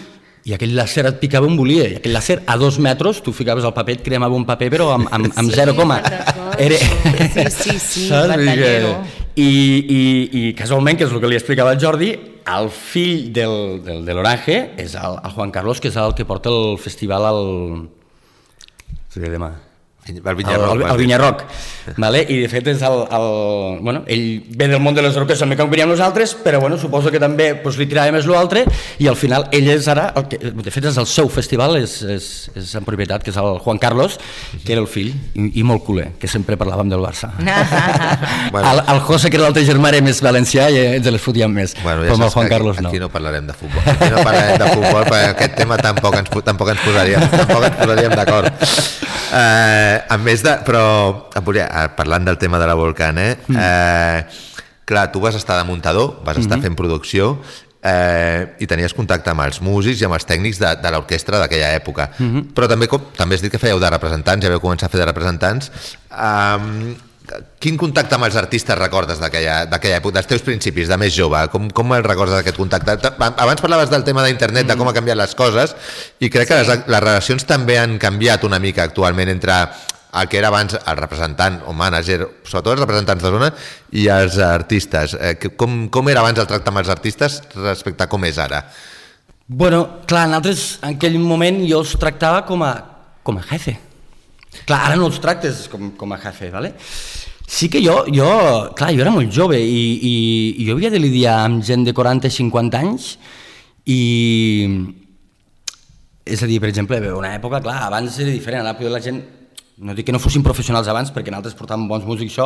[0.50, 3.66] i aquell làser et picava on volia i aquell làser a dos metres tu ficaves
[3.68, 6.02] el paper, et cremava un paper però amb, amb, amb sí, zero coma.
[6.58, 6.78] era...
[6.78, 8.96] sí, sí, sí, batallero
[9.36, 10.04] i, i,
[10.42, 12.12] i casualment, que és el que li explicava el Jordi
[12.52, 16.28] el fill del, del, de l'Orange és el, el Juan Carlos que és el que
[16.28, 17.44] porta el festival al...
[19.12, 19.71] Sí, demà
[20.08, 20.74] el Vinyarroc.
[20.74, 21.44] El, el, el Vinyarroc,
[21.98, 22.24] vale?
[22.26, 23.28] i de fet és el, el,
[23.86, 27.12] bueno, ell ve del món de les orquestres també com veníem nosaltres, però bueno, suposo
[27.14, 28.66] que també pues, li tirava més l'altre
[28.98, 32.00] i al final ell és ara, el que, de fet és el seu festival, és,
[32.02, 34.18] és, és en propietat, que és el Juan Carlos,
[34.66, 37.30] que era el fill, i, i molt culer, que sempre parlàvem del Barça.
[38.52, 38.66] bueno.
[38.66, 41.78] el, el José, que era l'altre germà, era més valencià i ens les fotíem més,
[41.86, 42.90] bueno, ja però el Juan Carlos no.
[42.90, 46.34] Aquí no parlarem de futbol, aquí no parlarem de futbol, perquè aquest tema tampoc ens,
[46.50, 48.68] tampoc ens posaríem, tampoc ens posaríem d'acord.
[49.32, 50.58] Eh, Eh, a més de...
[50.66, 50.84] Però,
[51.44, 53.36] volia, eh, parlant del tema de la Volcan, eh?
[53.48, 53.58] Mm.
[53.58, 54.48] eh
[54.92, 56.64] clar, tu vas estar de muntador, vas estar mm -hmm.
[56.64, 57.40] fent producció,
[57.84, 61.74] eh, i tenies contacte amb els músics i amb els tècnics de, de l'orquestra d'aquella
[61.76, 62.10] època.
[62.18, 62.54] Mm -hmm.
[62.54, 65.00] Però també, com, també has dit que fèieu de representants, ja vau començar a fer
[65.00, 65.72] de representants.
[66.12, 66.96] Um,
[67.62, 71.42] quin contacte amb els artistes recordes d'aquella època, dels teus principis, de més jove?
[71.54, 73.14] Com, com el recordes d'aquest contacte?
[73.20, 75.76] Abans parlaves del tema d'internet, de com ha canviat les coses,
[76.20, 79.64] i crec que les, les relacions també han canviat una mica actualment entre
[80.12, 83.52] el que era abans el representant o mànager, sobretot els representants de zona,
[83.96, 85.16] i els artistes.
[85.16, 88.66] Eh, com, com era abans el tracte amb els artistes respecte a com és ara?
[89.48, 92.74] Bueno, clar, en, altres, en aquell moment jo els tractava com a,
[93.24, 93.78] com a jefe.
[94.68, 96.74] Clar, ara no els tractes com, com a jefe, ¿vale?
[97.52, 98.28] Sí que jo, jo,
[98.80, 100.14] clar, jo era molt jove i, i,
[100.64, 103.08] i jo havia de lidiar amb gent de 40 i 50 anys
[103.92, 103.98] I,
[106.24, 109.20] és a dir, per exemple, una època, clar, abans era diferent, ara la gent,
[109.84, 112.46] no dic que no fossin professionals abans, perquè nosaltres portàvem bons músics això,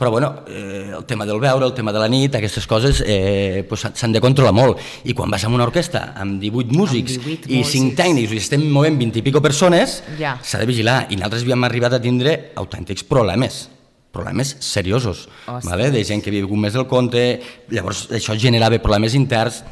[0.00, 3.66] però bueno, eh, el tema del veure, el tema de la nit, aquestes coses eh,
[3.68, 4.78] pues, s'han de controlar molt.
[5.04, 7.98] I quan vas a una orquestra amb 18 músics Amb 18 i 5 músics.
[7.98, 10.38] tècnics i estem movent 20 i pico persones, Ja.
[10.40, 11.02] s'ha de vigilar.
[11.10, 13.66] I nosaltres havíem arribat a tindre autèntics problemes
[14.10, 15.70] problemes seriosos, Ostres.
[15.70, 15.90] vale?
[15.90, 19.62] de gent que havia begut més del compte, llavors això generava problemes interns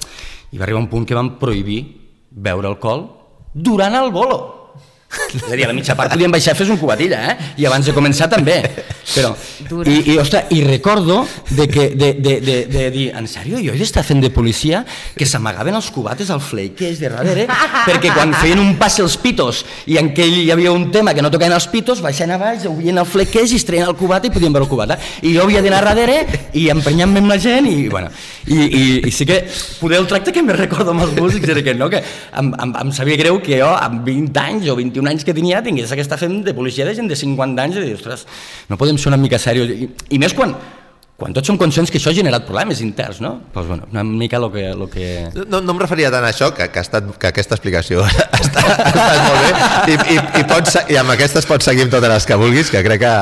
[0.53, 1.81] i va arribar un punt que van prohibir
[2.31, 3.09] beure alcohol
[3.55, 4.58] durant el bolo.
[5.09, 7.53] És a dir, a la mitja part podíem baixar a fer un cubatilla, eh?
[7.63, 8.59] I abans de començar també.
[9.09, 9.31] Però,
[9.69, 9.89] Dura.
[9.89, 13.73] i, i, ostres, i recordo de, que, de, de, de, de dir, en sèrio, jo
[13.73, 14.83] he d'estar fent de policia
[15.17, 19.63] que s'amagaven els cubates al flequeix de darrere perquè quan feien un passe els pitos
[19.89, 22.69] i en què hi havia un tema que no tocaven els pitos, baixant a baix,
[22.69, 24.99] obrien el flequeix i es treien el cubata i podien veure el cubata.
[25.25, 26.21] I jo havia d'anar darrere
[26.53, 28.13] i emprenyant-me amb la gent i, bueno,
[28.49, 29.41] i, i, i sí que
[29.81, 31.91] poder el tracte que me recordo amb els músics era aquest, no?
[31.93, 35.37] que em, em, em sabia greu que jo amb 20 anys o 21 anys que
[35.37, 38.27] tenia tingués que estar fent de policia de gent de 50 anys i dir, ostres,
[38.69, 40.57] no podem ser una mica serios i, i més quan,
[41.19, 43.33] quan tots som conscients que això ha generat problemes interns, no?
[43.51, 44.69] Doncs bueno, una mica el que...
[44.79, 45.07] Lo que...
[45.51, 48.39] No, no em referia tant a això, que, que, ha estat, que aquesta explicació ha
[48.39, 49.49] estat, ha estat molt bé
[49.91, 52.85] i, i, i, pots, i amb aquestes pots seguir amb totes les que vulguis, que
[52.87, 53.15] crec que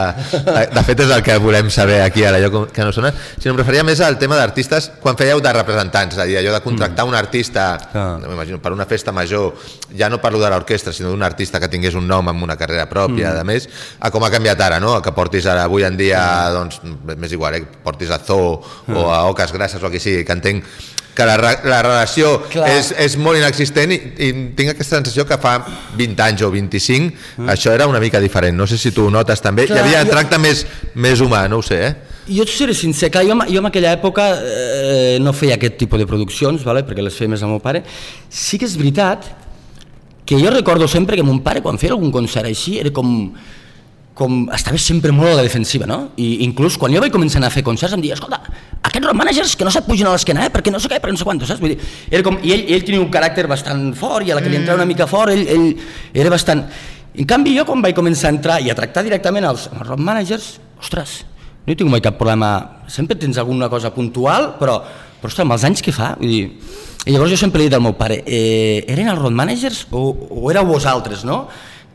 [0.75, 3.63] de fet és el que volem saber aquí ara, allò que no sona, sinó em
[3.63, 7.09] referia més al tema d'artistes quan fèieu de representants, és a dir, allò de contractar
[7.09, 8.19] un artista, Ah.
[8.21, 9.57] no m'imagino, per una festa major,
[9.97, 12.85] ja no parlo de l'orquestra, sinó d'un artista que tingués un nom amb una carrera
[12.93, 13.71] pròpia, a més,
[14.05, 14.99] a com ha canviat ara, no?
[15.01, 16.21] que portis ara, avui en dia,
[16.53, 17.65] doncs, m'és igual, eh?
[17.87, 18.59] Portis a Zoo
[18.91, 20.67] o a Oques Grasses o a qui sigui, que entenc
[21.17, 22.67] que la, la relació Clar.
[22.77, 24.27] és, és molt inexistent i, i
[24.59, 25.55] tinc aquesta sensació que fa
[25.97, 29.41] 20 anys o 25 això era una mica diferent, no sé si tu ho notes
[29.41, 31.95] també, Clar, hi havia jo- tracte més, més humà, no ho sé, eh?
[32.27, 36.03] Jo et seré sincer, clar, jo, jo en aquella època eh, no feia aquest tipus
[36.03, 36.83] de produccions, vale?
[36.85, 37.85] perquè les feia més el meu pare.
[38.29, 39.29] Sí que és veritat
[40.27, 43.31] que jo recordo sempre que mon pare quan feia algun concert així era com,
[44.17, 45.99] com estava sempre molt a la defensiva, no?
[46.17, 48.39] I inclús quan jo vaig començar a fer concerts em deia, escolta,
[48.81, 50.53] aquests road managers que no se't pugin a l'esquena, eh?
[50.55, 51.61] perquè no sé què, perquè no sé quant, saps?
[51.61, 54.45] Vull dir, era com, i ell, ell tenia un caràcter bastant fort i a la
[54.45, 56.65] que li entrava una mica fort, ell, ell era bastant...
[57.17, 60.01] En canvi, jo quan vaig començar a entrar i a tractar directament els, els road
[60.05, 60.49] managers,
[60.81, 61.15] ostres,
[61.65, 62.51] no hi tinc mai cap problema,
[62.93, 64.81] sempre tens alguna cosa puntual, però,
[65.21, 66.43] però ostres, amb els anys que fa, vull dir,
[67.07, 70.09] i llavors jo sempre he dit al meu pare, eh, eren els road managers o,
[70.41, 71.45] o éreu vosaltres, no?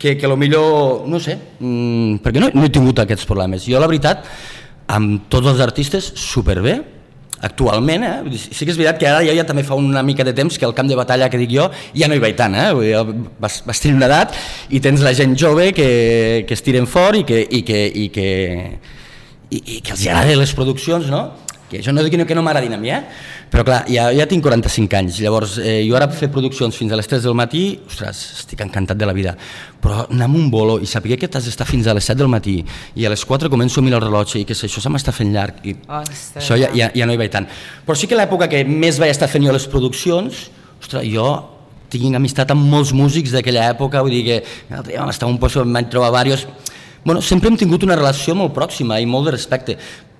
[0.01, 3.67] Que, que lo millor, no sé, mm, perquè no, no he tingut aquests problemes.
[3.69, 4.25] Jo, la veritat,
[4.89, 6.79] amb tots els artistes, superbé,
[7.41, 8.37] actualment, eh?
[8.37, 10.67] Sí que és veritat que ara jo ja també fa una mica de temps que
[10.67, 12.69] el camp de batalla que dic jo ja no hi vaig tant, eh?
[12.77, 14.37] Vull dir, vas, vas tenir una edat
[14.69, 18.07] i tens la gent jove que, que es tiren fort i que, i que, i
[18.13, 18.27] que,
[19.49, 21.23] i, i que els agraden les produccions, no?
[21.71, 23.01] Que això no dic que no, que no m'agradin a mi, eh?
[23.51, 26.99] Però clar, ja, ja tinc 45 anys, llavors eh, jo ara fer produccions fins a
[26.99, 29.33] les 3 del matí, ostres, estic encantat de la vida.
[29.83, 32.31] Però anar amb un bolo i saber que t'has d'estar fins a les 7 del
[32.31, 32.61] matí
[32.95, 35.33] i a les 4 començo a mirar el rellotge i que això se m'està fent
[35.35, 36.37] llarg i Ostres.
[36.39, 37.49] això ja, ja, ja no hi vaig tant.
[37.85, 40.45] Però sí que l'època que més vaig estar fent jo les produccions,
[40.79, 41.27] ostres, jo
[41.91, 44.37] tinc amistat amb molts músics d'aquella època, vull dir que
[44.69, 46.47] l'altre dia vam estar un em vaig trobar diversos...
[47.03, 49.77] Bueno, sempre hem tingut una relació molt pròxima i molt de respecte.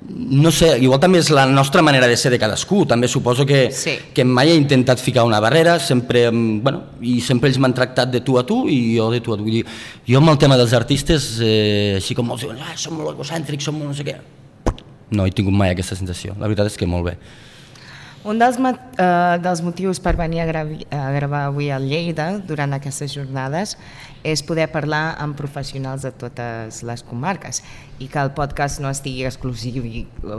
[0.10, 3.70] No sé, igual també és la nostra manera de ser de cadascú, també suposo que,
[3.72, 3.92] Sí.
[4.14, 8.10] que mai he intentat ficar una barrera, sempre, em- bueno, i sempre ells m'han tractat
[8.12, 9.44] de tu a tu i jo de tu a tu.
[9.44, 9.66] Vull dir,
[10.08, 13.62] jo amb el tema dels artistes, eh, així com molts diuen, ah, som molt egocèntrics,
[13.64, 14.16] som molt no sé què,
[15.12, 17.18] no he tingut mai aquesta sensació, la veritat és que molt bé.
[18.24, 22.70] Un dels, eh, dels motius per venir a, gravi, a gravar avui a Lleida durant
[22.78, 23.74] aquestes jornades
[24.22, 27.64] és poder parlar amb professionals de totes les comarques
[27.98, 29.82] i que el podcast no estigui exclusiu,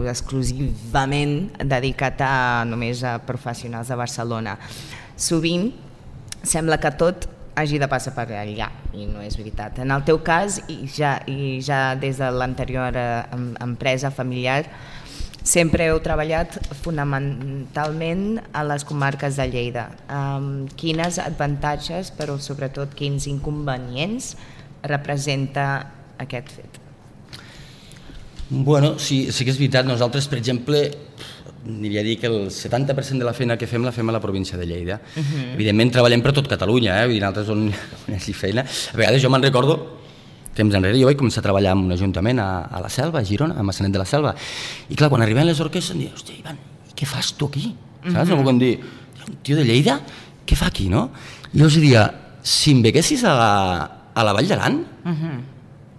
[0.06, 4.54] exclusivament dedicat a només a professionals de Barcelona.
[5.18, 5.72] Sovint
[6.46, 7.26] sembla que tot
[7.58, 9.82] hagi de passar per allà i no és veritat.
[9.82, 14.62] En el teu cas i ja, i ja des de l'anterior eh, em- empresa familiar
[15.42, 19.88] sempre heu treballat fonamentalment a les comarques de Lleida.
[20.06, 24.36] Um, quines avantatges, però sobretot quins inconvenients
[24.86, 25.66] representa
[26.22, 26.78] aquest fet?
[28.52, 30.84] Bueno, sí, sí que és veritat, nosaltres, per exemple,
[31.64, 34.20] aniria a dir que el 70% de la feina que fem la fem a la
[34.20, 35.00] província de Lleida.
[35.16, 35.54] Uh -huh.
[35.54, 37.06] Evidentment treballem per tot Catalunya, eh?
[37.06, 38.62] vull dir, nosaltres on, on hi hagi feina.
[38.62, 40.01] A vegades jo me'n recordo,
[40.56, 43.28] temps enrere, jo vaig començar a treballar en un ajuntament a, a la Selva, a
[43.28, 44.34] Girona, a Massanet de la Selva,
[44.88, 46.58] i clar, quan arribaven les orquestres em deia, hòstia, Ivan,
[46.90, 47.74] i què fas tu aquí?
[48.02, 48.30] Saps?
[48.30, 48.44] Uh -huh.
[48.44, 48.78] Com dir,
[49.28, 50.00] un tio de Lleida,
[50.46, 51.10] què fa aquí, no?
[51.52, 52.12] I jo els diria,
[52.42, 53.52] si em veguessis a la,
[54.14, 55.40] a la Vall d'Aran, uh -huh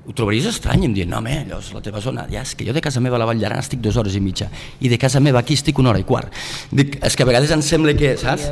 [0.06, 2.66] ho trobaries estrany, em diuen, no, home, allò és la teva zona, ja, és que
[2.66, 4.50] jo de casa meva a la Vall d'Aran estic dues hores i mitja,
[4.82, 6.34] i de casa meva aquí estic una hora i quart.
[6.72, 8.44] Dic, és que a vegades em sembla que, saps?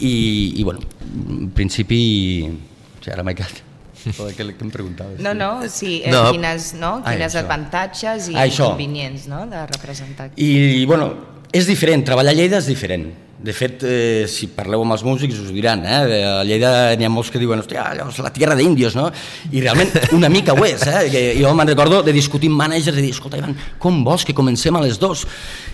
[0.00, 0.80] i, i bueno,
[1.28, 2.48] en principi...
[2.50, 3.69] O sigui, ara m'he quedat...
[4.16, 5.20] Joder, què, què em preguntaves?
[5.20, 6.30] No, no, sí, eh, No.
[6.32, 7.00] quines, no?
[7.04, 7.44] Ah, quines això.
[7.44, 8.70] avantatges i Ah, això.
[8.72, 9.46] inconvenients no?
[9.46, 10.30] de representar.
[10.36, 11.12] I, bueno,
[11.52, 13.10] és diferent, treballar a Lleida és diferent.
[13.40, 16.24] De fet, eh, si parleu amb els músics us ho diran, eh?
[16.28, 19.06] a Lleida n'hi ha molts que diuen, hòstia, allò és la tierra d'índios, no?
[19.50, 21.08] I realment una mica ho és, eh?
[21.10, 24.34] Que jo me'n recordo de discutir amb managers i dir, escolta, Ivan, com vols que
[24.36, 25.24] comencem a les dues?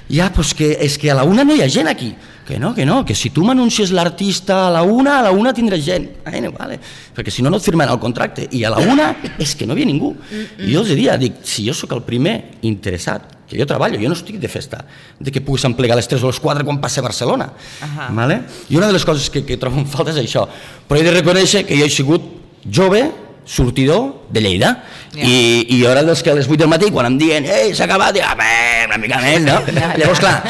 [0.08, 2.14] Ja, doncs que, és que a la una no hi ha gent aquí.
[2.46, 5.50] Que no, que no, que si tu m'anuncies l'artista a la una, a la una
[5.54, 6.04] tindràs gent.
[6.22, 6.78] Bueno, vale.
[7.16, 8.46] Perquè si no, no et firmen el contracte.
[8.54, 9.08] I a la una
[9.42, 10.12] és que no hi havia ningú.
[10.30, 14.10] I jo els diria, dic, si jo sóc el primer interessat, que jo treballo, jo
[14.10, 14.84] no estic de festa,
[15.18, 17.50] de que puguis emplegar a les 3 o les 4 quan passe a Barcelona.
[17.82, 18.08] Ahà.
[18.14, 18.40] Vale?
[18.70, 20.46] I una de les coses que, que trobo en falta és això.
[20.86, 22.30] Però he de reconèixer que jo he sigut
[22.62, 23.04] jove,
[23.46, 24.70] sortidor de Lleida
[25.16, 25.24] Ja.
[25.24, 27.70] i, i jo era dels que a les 8 del matí quan em diuen ei,
[27.72, 28.48] s'ha acabat, dic, "Home,
[28.84, 29.54] una mica més, no?
[30.00, 30.42] Llavors, clar,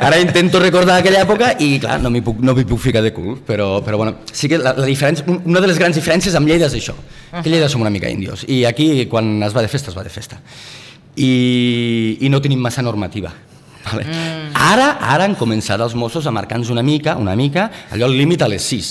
[0.00, 3.34] ara intento recordar aquella època i, clar, no m'hi puc, no puc ficar de cul,
[3.44, 6.70] però, però bueno, sí que la, la diferència, una de les grans diferències amb Lleida
[6.70, 6.94] és això,
[7.42, 10.06] que Lleida som una mica índios i aquí quan es va de festa, es va
[10.06, 10.38] de festa.
[11.16, 13.32] I, i no tenim massa normativa.
[13.86, 14.04] Vale.
[14.04, 14.48] Mm.
[14.54, 18.42] Ara, ara han començat els Mossos a marcar-nos una mica, una mica, allò el límit
[18.42, 18.90] a les 6.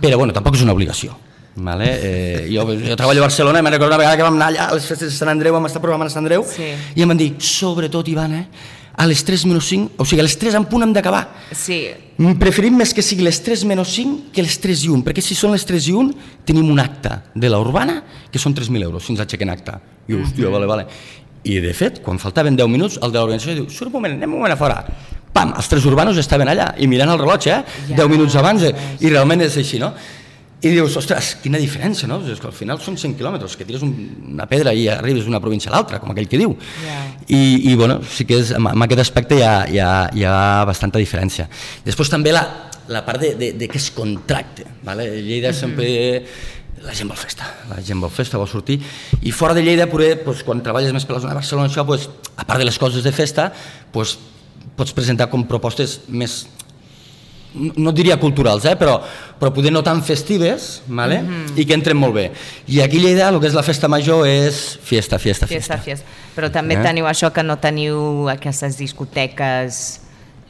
[0.00, 1.14] Però bueno, tampoc és una obligació.
[1.54, 1.88] Vale?
[2.02, 4.68] Eh, jo, jo treballo a Barcelona i me'n recordo una vegada que vam anar allà
[4.70, 6.70] a les festes de Sant Andreu, vam estar programant a Sant Andreu, Sí.
[6.96, 8.46] i em van dir, sobretot, Ivan, eh,
[8.96, 11.28] a les 3 menys 5, o sigui, a les 3 en punt hem d'acabar.
[11.52, 11.90] Sí,
[12.22, 15.22] Mm, Preferim més que sigui les 3 menys 5 que les 3 i 1, perquè
[15.24, 16.12] si són les 3 i 1
[16.44, 19.72] tenim un acte de la urbana que són 3.000 euros si ens aixequen acte.
[20.06, 20.86] I jo, hòstia, vale, vale.
[21.42, 24.30] I de fet, quan faltaven 10 minuts, el de l'organització diu, surt un moment, anem
[24.30, 24.84] un moment a fora.
[25.32, 27.64] Pam, els tres urbanos estaven allà i mirant el rellotge, eh?
[27.88, 28.74] Ja, 10 minuts abans, eh?
[29.00, 29.94] i realment és així, no?
[30.62, 32.20] I dius, ostres, quina diferència, no?
[32.30, 33.90] És que al final són 100 quilòmetres, que tires un,
[34.30, 36.54] una pedra i arribes d'una província a l'altra, com aquell que diu.
[36.84, 36.98] Ja.
[37.26, 40.36] I, i bueno, sí que és, amb aquest aspecte hi ha, hi, ha, hi ha
[40.68, 41.48] bastanta diferència.
[41.82, 42.44] Després també la,
[42.94, 44.68] la part de, de, de què es contracte.
[44.86, 45.08] Vale?
[45.18, 45.90] Lleida sempre
[46.82, 48.78] la gent vol festa, la gent vol festa, vol sortir,
[49.22, 51.84] i fora de Lleida, poder, doncs, quan treballes més per la zona de Barcelona, això,
[51.86, 53.50] doncs, a part de les coses de festa,
[53.94, 54.16] doncs,
[54.78, 56.44] pots presentar com propostes més
[57.54, 58.76] no diria culturals, eh?
[58.76, 59.00] però,
[59.38, 61.20] però poder no tan festives vale?
[61.22, 61.58] mm -hmm.
[61.60, 62.30] i que entren molt bé.
[62.68, 65.84] I aquí a Lleida el que és la festa major és fiesta, fiesta, fiesta, fiesta.
[65.84, 66.06] fiesta.
[66.36, 66.82] Però també Eh?
[66.82, 69.98] teniu això que no teniu aquestes discoteques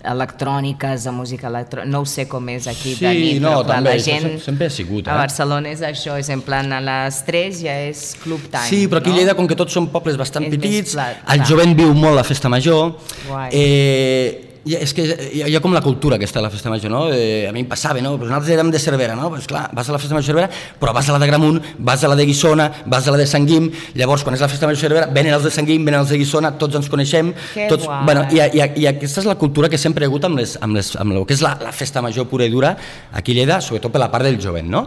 [0.05, 3.67] electròniques, de música electrònica, no ho sé com és aquí Sí, de nit, no, però
[3.77, 5.19] també, la gent sem- sempre ha sigut, a eh?
[5.19, 8.67] Barcelona és això, és en plan a les 3 ja és club time.
[8.69, 9.17] Sí, però aquí a no?
[9.19, 11.47] Lleida, com que tots són pobles bastant És petits, plat, el clar.
[11.49, 12.97] jovent viu molt la festa major,
[13.29, 13.49] Guai.
[13.53, 15.03] eh, ha- és que
[15.35, 17.01] hi ha, hi ha com la cultura aquesta de la festa major, no?
[17.13, 18.13] Eh, a mi em passava, no?
[18.17, 19.29] Pues nosaltres érem de Cervera, no?
[19.31, 21.59] Pues clar, vas a la festa major de Cervera, però vas a la de Gramunt,
[21.79, 24.49] vas a la de Guissona, vas a la de Sant Guim, llavors quan és la
[24.49, 26.89] festa major de Cervera, venen els de Sant Guim, venen els de Guissona, tots ens
[26.89, 28.05] coneixem, Que tots, guai.
[28.07, 30.55] bueno, i, i, i aquesta és la cultura que sempre hi ha hagut amb, les,
[30.63, 32.77] amb, les, amb el que és la, la festa major pura i dura
[33.13, 34.87] aquí a Lleida, sobretot per la part del jovent, no?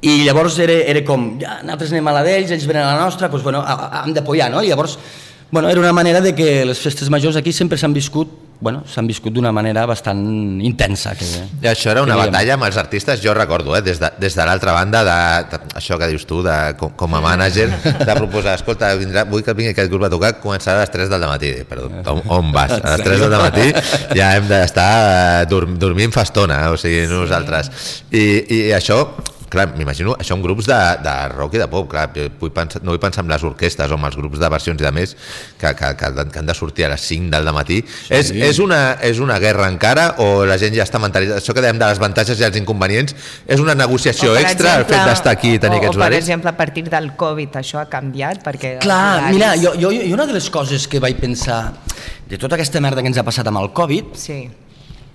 [0.00, 3.00] I llavors era, era com, ja, nosaltres anem a la d'ells, ells venen a la
[3.02, 3.64] nostra, doncs, bueno,
[4.04, 4.60] hem d'apoyar, no?
[4.62, 4.94] I llavors,
[5.50, 8.28] bueno, era una manera de que les festes majors aquí sempre s'han viscut,
[8.60, 10.20] bueno, s'han viscut d'una manera bastant
[10.66, 11.14] intensa.
[11.16, 11.26] Que,
[11.62, 14.46] I això era una batalla amb els artistes, jo recordo, eh, des de, des de
[14.48, 15.16] l'altra banda, de,
[15.52, 19.46] de, això que dius tu, de, com, com a mànager, de proposar, escolta, vindrà, vull
[19.46, 21.54] que vingui aquest grup a tocar, començarà a les 3 del matí.
[21.70, 22.74] Perdó, on, on vas?
[22.82, 23.70] A les 3 del matí
[24.18, 27.72] ja hem d'estar eh, dorm, dormint fa estona, eh, o sigui, nosaltres.
[28.10, 29.04] I, I això,
[29.50, 32.82] clar, m'imagino, això en grups de, de rock i de pop, clar, jo vull pensar,
[32.84, 35.14] no vull pensar en les orquestes o en els grups de versions i de més
[35.58, 37.80] que, que, que, que han de sortir a les 5 del matí.
[37.86, 38.14] Sí.
[38.14, 41.40] És, és, una, és una guerra encara o la gent ja està mentalitzada?
[41.40, 43.14] Això que dèiem de les avantatges i els inconvenients,
[43.46, 46.24] és una negociació extra el fet d'estar aquí i tenir o, aquests o, per horaris?
[46.24, 48.78] exemple, a partir del Covid això ha canviat perquè...
[48.84, 51.74] Clar, horaris- mira, jo, jo, jo una de les coses que vaig pensar
[52.28, 54.48] de tota aquesta merda que ens ha passat amb el Covid, Sí.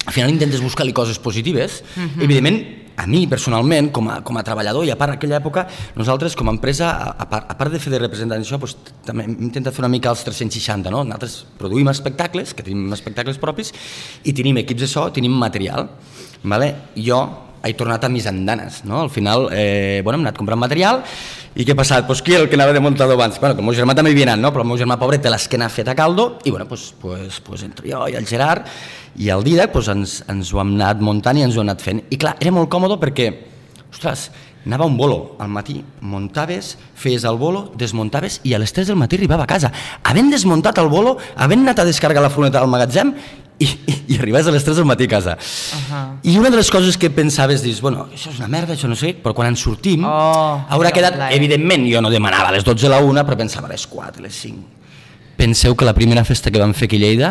[0.05, 1.83] al final intentes buscar-li coses positives.
[1.95, 2.23] Uh -huh.
[2.25, 5.65] Evidentment, a mi personalment, com a, com a treballador, i a part aquella època,
[5.97, 8.75] nosaltres com a empresa, a, part, a part de fer de representant d'això, doncs,
[9.07, 11.03] també hem intentat fer una mica els 360, no?
[11.07, 13.73] Nosaltres produïm espectacles, que tenim espectacles propis,
[14.23, 15.89] i tenim equips de so, tenim material.
[16.43, 16.73] Vale?
[16.99, 17.23] Jo
[17.63, 19.01] he tornat a mis andanes, no?
[19.01, 21.03] Al final, eh, bueno, hem anat comprant material,
[21.55, 22.07] i què ha passat?
[22.07, 23.39] Pues qui el que anava de muntador abans?
[23.39, 24.51] Bueno, que el meu germà també havia anat, no?
[24.51, 27.63] Però el meu germà pobre té l'esquena feta a caldo, i bueno, pues, pues, pues
[27.63, 28.67] entre jo i el Gerard
[29.15, 31.85] i el Didac pues, ens, ens ho hem anat muntant i ens ho hem anat
[31.85, 32.01] fent.
[32.09, 33.29] I clar, era molt còmode perquè,
[33.91, 34.31] ostres,
[34.65, 38.95] anava un bolo al matí, muntaves, feies el bolo, desmuntaves i a les 3 del
[38.99, 39.71] matí arribava a casa.
[40.03, 43.13] Havent desmuntat el bolo, havent anat a descarregar la furgoneta al magatzem
[43.59, 45.37] i, i, i arribaves a les 3 del matí a casa.
[45.37, 46.05] Uh -huh.
[46.23, 48.95] I una de les coses que pensaves, dius, bueno, això és una merda, això no
[48.95, 51.35] sé, però quan en sortim, Oh, haurà que quedat, plaer.
[51.35, 54.19] evidentment, jo no demanava a les 12 a la 1, però pensava a les 4,
[54.19, 54.63] a les 5.
[55.35, 57.29] Penseu que la primera festa que vam fer aquí a Lleida,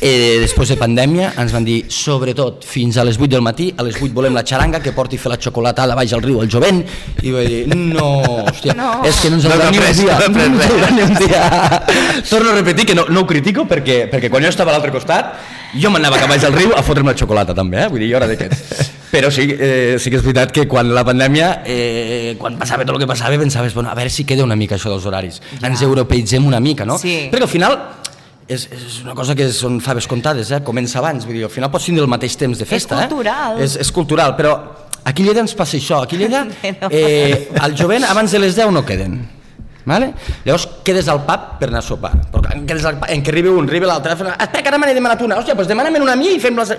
[0.00, 3.82] eh, després de pandèmia, ens van dir, sobretot, fins a les 8 del matí, a
[3.86, 6.82] les 8 volem la xaranga que porti fer la xocolatada baix al riu al jovent,
[7.22, 8.08] i vaig dir, no,
[8.44, 8.90] hòstia, No.
[9.04, 10.58] és que no ens No haurà t'ha ni un dia, no t'ha pres no ens
[10.58, 10.72] res.
[10.72, 11.82] haurà ni un dia.
[12.28, 14.92] Torno a repetir que no, no ho critico perquè, perquè quan jo estava a l'altre
[14.92, 15.32] costat,
[15.76, 17.88] jo m'anava cap baix al riu a fotre'm la xocolata també, eh?
[17.92, 18.94] vull dir, jo era d'aquests.
[19.12, 22.96] Però sí, eh, sí que és veritat que quan la pandèmia, eh, quan passava tot
[22.96, 25.40] el que passava, pensaves, bueno, a veure si queda una mica això dels horaris.
[25.62, 26.98] Ens europeitzem una mica, no?
[27.00, 27.30] Sí.
[27.32, 27.78] Perquè al final
[28.48, 30.60] és, és una cosa que són faves comptades, eh?
[30.64, 33.00] comença abans, vull dir, al final pots tindre el mateix temps de festa.
[33.06, 33.58] cultural.
[33.60, 33.64] Eh?
[33.68, 34.54] És, és cultural, però
[35.04, 36.46] aquí a Lleida ens passa això, aquí a Lleida
[36.90, 39.20] eh, el jovent abans de les 10 no queden.
[39.88, 40.10] Vale?
[40.44, 42.12] Llavors quedes al pub per anar a sopar.
[42.32, 44.90] Però en, quedes al, en què arriba un, arriba l'altre, telèfon, espera que ara me
[44.90, 46.74] n'he demanat una, hòstia, doncs demana'm una a mi i fem les...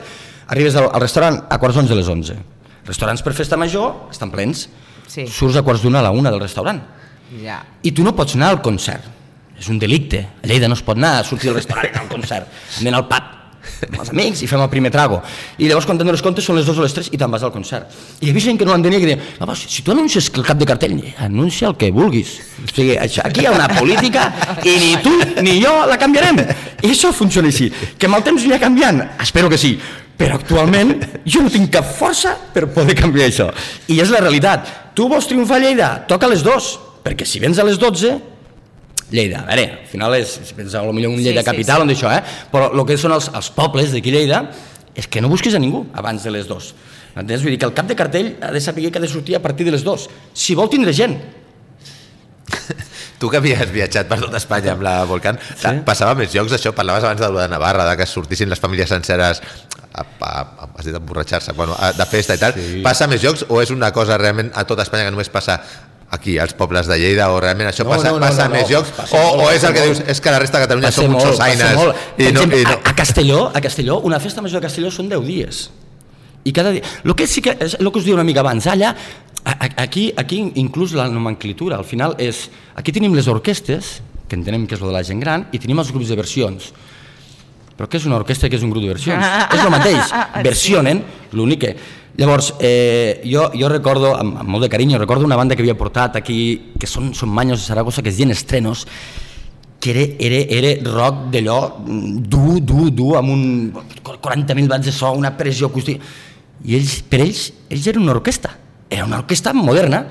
[0.50, 2.38] Arribes al, al restaurant a quarts d'onze a les 11.
[2.90, 4.68] Restaurants per festa major estan plens.
[5.10, 5.26] Sí.
[5.26, 6.82] Surts a quarts d'una a la una del restaurant.
[7.42, 7.60] Ja.
[7.86, 9.18] I tu no pots anar al concert.
[9.60, 10.22] És un delicte.
[10.40, 12.62] A Lleida no es pot anar a sortir del restaurant i anar al concert.
[12.80, 13.29] D'anar al pub
[13.88, 15.22] amb els amics i fem el primer trago.
[15.58, 17.54] I llavors quan dones compte són les dues o les tres i te'n vas al
[17.54, 17.94] concert.
[18.20, 20.46] I he vist gent que no entenia que deia, no, si, si tu anuncies el
[20.48, 22.36] cap de cartell, anuncia el que vulguis.
[22.64, 24.30] O sigui, això, aquí hi ha una política
[24.64, 25.14] i ni tu
[25.46, 26.42] ni jo la canviarem.
[26.84, 27.70] I això funciona així.
[27.98, 29.04] Que amb el temps anirà canviant?
[29.22, 29.76] Espero que sí.
[30.20, 33.48] Però actualment jo no tinc cap força per poder canviar això.
[33.88, 34.68] I és la realitat.
[34.96, 35.90] Tu vols triomfar a Lleida?
[36.10, 36.74] Toca a les dues.
[37.06, 38.18] Perquè si vens a les 12,
[39.10, 41.88] Lleida, a veure, al final és, si lo millor un Sí, Lleida sí, capital, sí.
[41.88, 42.22] on això, eh?
[42.52, 44.44] però el que són els, els pobles d'aquí Lleida
[44.96, 46.74] és que no busquis a ningú abans de les dues.
[47.18, 47.42] Entens?
[47.44, 49.42] Vull dir que el cap de cartell ha de saber que ha de sortir a
[49.42, 50.08] partir de les dues.
[50.34, 51.18] Si vol tindre gent.
[53.20, 55.74] Tu que havies viatjat per tot Espanya amb la Volcan, sí?
[55.84, 56.72] passava més llocs això?
[56.72, 59.42] Parlaves abans de, lo de Navarra, de que sortissin les famílies senceres
[59.92, 62.56] a, a, a, has dit emborratxar-se, bueno, a, de festa i tal.
[62.56, 62.80] Sí.
[62.86, 65.60] Passa més llocs o és una cosa realment a tot Espanya que només passa
[66.12, 68.64] aquí, als pobles de Lleida, o realment això No, passa, no, no, passa no, més
[68.66, 68.90] no, llocs?
[68.98, 69.92] passa o, molt, o és el que molt.
[70.00, 71.96] dius, és que la resta de Catalunya som uns molt, passa molt.
[72.18, 72.74] I no, exemple, i no...
[72.74, 75.64] a, a Castelló, a Castelló, una festa major de Castelló són 10 dies.
[76.46, 76.82] I cada dia...
[77.04, 78.94] El que sí que és el que us diu una mica abans, allà,
[79.44, 82.48] a- a- aquí, aquí inclús la nomenclatura, al final és...
[82.80, 84.00] Aquí tenim les orquestes,
[84.30, 86.72] que entenem que és lo de la gent gran, i tenim els grups de versions.
[87.78, 89.24] Però què és una orquestra i què és un grup de versions?
[89.56, 91.04] és el mateix, versionen,
[91.38, 91.76] l'únic que...
[92.20, 95.78] Llavors, eh, jo, jo recordo, amb, amb molt de carinyo, recordo una banda que havia
[95.80, 98.82] portat aquí, que són, són manyos de Saragossa, que es diuen Estrenos,
[99.80, 103.46] que era, era, era rock d'allò mm, dur, dur, dur, amb un
[104.04, 106.04] 40.000 watts de so, una pressió acústica.
[106.68, 108.52] I ells, per ells, ells eren una orquestra.
[108.92, 110.04] Era una orquestra moderna,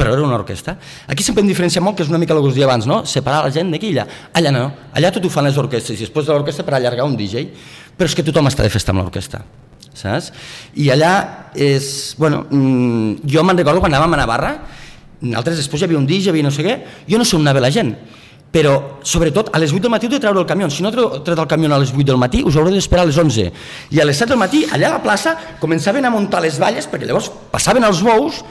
[0.00, 0.78] però era una orquestra.
[1.12, 3.02] Aquí sempre em diferencia molt, que és una mica el que us abans, no?
[3.04, 4.08] separar la gent d'aquí i allà.
[4.32, 7.20] Allà no, allà tot ho fan les orquestres, i després de l'orquestra per allargar un
[7.20, 7.50] DJ,
[7.98, 9.44] però és que tothom està de festa amb l'orquestra
[9.94, 10.30] saps?
[10.74, 11.14] I allà
[11.54, 14.54] és, bueno, mm, jo me'n recordo quan anàvem a Navarra,
[15.20, 16.78] nosaltres després hi havia un DJ, hi havia no sé què,
[17.08, 17.94] jo no sé on anava la gent,
[18.50, 21.20] però sobretot a les 8 del matí heu de treure el camió, si no treu,
[21.22, 23.46] tret el camió a les 8 del matí us haureu d'esperar a les 11
[23.94, 26.88] i a les 7 del matí allà a la plaça començaven a muntar les valles
[26.90, 28.42] perquè llavors passaven els bous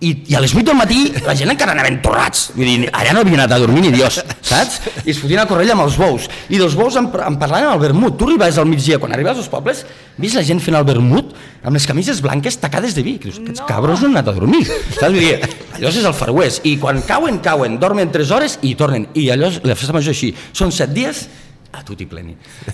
[0.00, 3.12] i, i a les 8 del matí la gent encara anaven torrats vull dir, allà
[3.16, 4.80] no havia anat a dormir ni Dios saps?
[5.04, 6.28] i es fotien a corrella amb els bous.
[6.48, 8.14] I dels bous en, en parlaven al vermut.
[8.18, 9.82] Tu arribaves al migdia, quan arribaves als pobles
[10.18, 11.34] vist la gent fent el vermut
[11.64, 13.16] amb les camises blanques tacades de vi.
[13.18, 13.66] Que dius, aquests No.
[13.66, 15.02] cabros no han anat a dormir saps?
[15.02, 15.34] Vull dir,
[15.78, 19.08] allò és el Far West i quan cauen, cauen, dormen 3 hores i tornen.
[19.18, 20.30] I allò, la festa major així.
[20.52, 21.26] Són 7 dies
[21.72, 22.32] a tutti pleni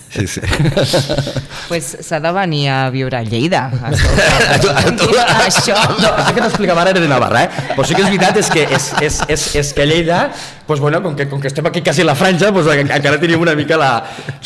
[0.09, 0.40] sí, sí.
[1.68, 3.66] pues s'ha de venir a viure a Lleida.
[3.84, 5.11] a tu- a tu-
[5.45, 5.74] Això.
[6.01, 7.49] No, això que t'explicava ara era de Navarra, eh?
[7.74, 10.20] Però sí que és veritat és que, és, és, és, és que a Lleida,
[10.66, 13.40] pues bueno, com que, com que estem aquí quasi a la franja, pues encara tenim
[13.42, 13.90] una mica la,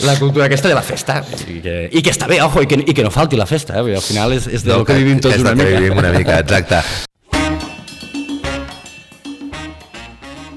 [0.07, 1.21] la cultura aquesta de la festa.
[1.47, 3.77] I que, i que està bé, ojo, i que, i que no falti la festa,
[3.79, 3.85] eh?
[3.85, 5.81] Perquè al final és, és del que vivim tots una del que mica.
[5.85, 7.08] vivim una mica, exacte.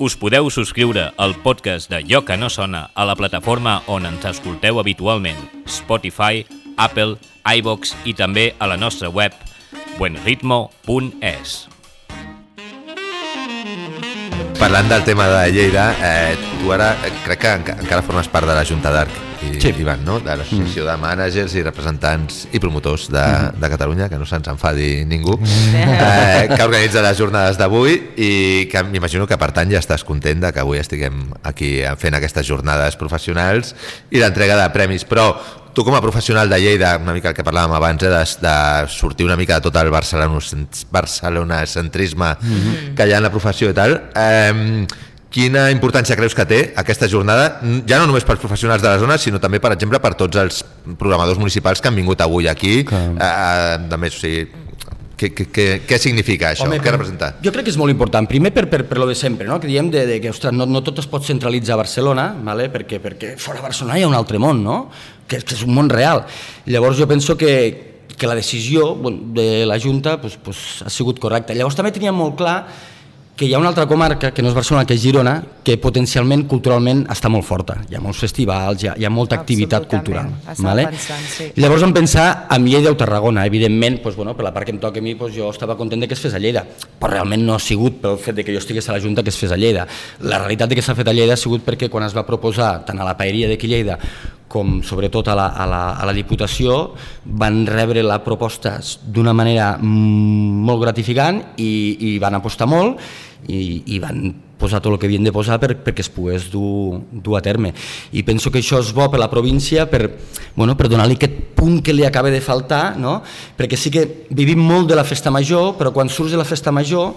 [0.01, 4.23] Us podeu subscriure al podcast de Jo que no sona a la plataforma on ens
[4.25, 5.37] escolteu habitualment,
[5.69, 6.41] Spotify,
[6.73, 9.35] Apple, iVox i també a la nostra web
[9.99, 11.53] buenritmo.es.
[14.57, 16.33] Parlant del tema de Lleida, eh,
[16.63, 19.73] tu ara eh, crec que enca encara formes part de la Junta d'Arc, Sí.
[19.81, 20.19] Ivan, no?
[20.19, 23.25] de l'Associació de Mànagers i Representants i Promotors de,
[23.57, 25.39] de Catalunya, que no se'ns enfadi ningú,
[25.75, 30.39] eh, que organitza les jornades d'avui i que m'imagino que per tant ja estàs content
[30.41, 33.75] de que avui estiguem aquí fent aquestes jornades professionals
[34.11, 35.33] i l'entrega de premis, però
[35.73, 38.55] tu com a professional de Lleida, una mica el que parlàvem abans, eh, de, de
[38.91, 42.95] sortir una mica de tot el barcelonocent- barcelonacentrisme mm -hmm.
[42.95, 44.85] que hi ha en la professió i tal, eh,
[45.32, 49.17] quina importància creus que té aquesta jornada, ja no només pels professionals de la zona,
[49.21, 50.63] sinó també, per exemple, per tots els
[50.99, 53.05] programadors municipals que han vingut avui aquí, Clar.
[53.15, 54.49] eh, de més, o sigui,
[55.21, 56.65] Què, què, què, què significa això?
[56.65, 57.27] Home, què representa?
[57.45, 58.25] Jo crec que és molt important.
[58.25, 59.59] Primer per, per, per lo de sempre, no?
[59.61, 62.71] que diem de, de que ostres, no, no tot es pot centralitzar a Barcelona, vale?
[62.73, 64.79] perquè, perquè fora Barcelona hi ha un altre món, no?
[65.29, 66.23] que, que és un món real.
[66.65, 67.51] Llavors jo penso que,
[68.17, 71.53] que la decisió bueno, de la Junta pues, pues, ha sigut correcta.
[71.53, 72.57] Llavors també teníem molt clar
[73.41, 75.31] que hi ha una altra comarca, que no és Barcelona, que és Girona,
[75.65, 77.79] que potencialment, culturalment, està molt forta.
[77.89, 80.27] Hi ha molts festivals, hi ha, hi ha molta activitat cultural.
[80.59, 80.83] Vale?
[80.91, 81.47] pensant, sí.
[81.57, 83.47] Llavors vam pensar amb Lleida o Tarragona.
[83.49, 86.05] Evidentment, doncs, bueno, per la part que em toca a mi, doncs, jo estava content
[86.05, 86.61] que es fes a Lleida,
[86.99, 89.33] però realment no ha sigut pel fet de que jo estigués a la Junta que
[89.33, 89.87] es fes a Lleida.
[90.21, 92.75] La realitat de que s'ha fet a Lleida ha sigut perquè quan es va proposar
[92.85, 93.97] tant a la paeria d'aquí Lleida
[94.51, 96.91] com sobretot a la, a, la, a la Diputació
[97.39, 101.71] van rebre la proposta d'una manera mm, molt gratificant i,
[102.11, 102.99] i van apostar molt
[103.47, 104.31] i, i van
[104.61, 107.73] posar tot el que havien de posar per, perquè es pogués dur, dur a terme.
[108.13, 110.03] I penso que això és bo per la província per,
[110.55, 113.19] bueno, per donar-li aquest punt que li acaba de faltar, no?
[113.57, 116.71] perquè sí que vivim molt de la festa major, però quan surts de la festa
[116.71, 117.15] major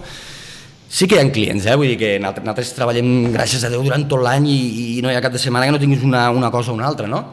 [0.89, 1.77] sí que hi ha clients, eh?
[1.77, 4.59] vull dir que nosaltres, treballem, gràcies a Déu, durant tot l'any i,
[4.97, 6.87] i no hi ha cap de setmana que no tinguis una, una cosa o una
[6.87, 7.23] altra, no?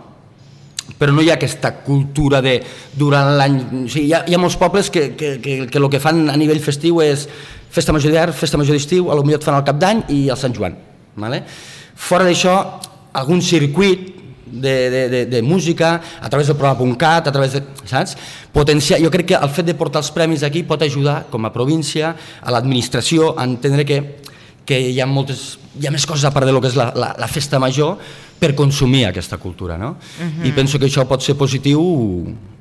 [0.99, 2.57] però no hi ha aquesta cultura de
[2.99, 3.59] durant l'any...
[3.85, 6.27] O sigui, hi, ha, hi ha molts pobles que, que, que, que el que fan
[6.31, 7.29] a nivell festiu és
[7.73, 10.27] festa major d'hivern, festa major d'estiu, a lo millor et fan el cap d'any i
[10.33, 10.77] el Sant Joan.
[11.17, 11.43] Vale?
[11.97, 12.57] Fora d'això,
[13.17, 14.11] algun circuit
[14.53, 17.63] de, de, de, de música, a través del programa.cat, a través de...
[17.89, 18.17] saps?
[18.53, 21.53] Potenciar, jo crec que el fet de portar els premis aquí pot ajudar, com a
[21.55, 22.13] província,
[22.43, 24.03] a l'administració, a entendre que,
[24.69, 26.91] que hi ha moltes, hi ha més coses a part de lo que és la,
[26.93, 27.97] la, la festa major
[28.43, 29.95] per consumir aquesta cultura, no?
[30.43, 31.83] I penso que això pot ser positiu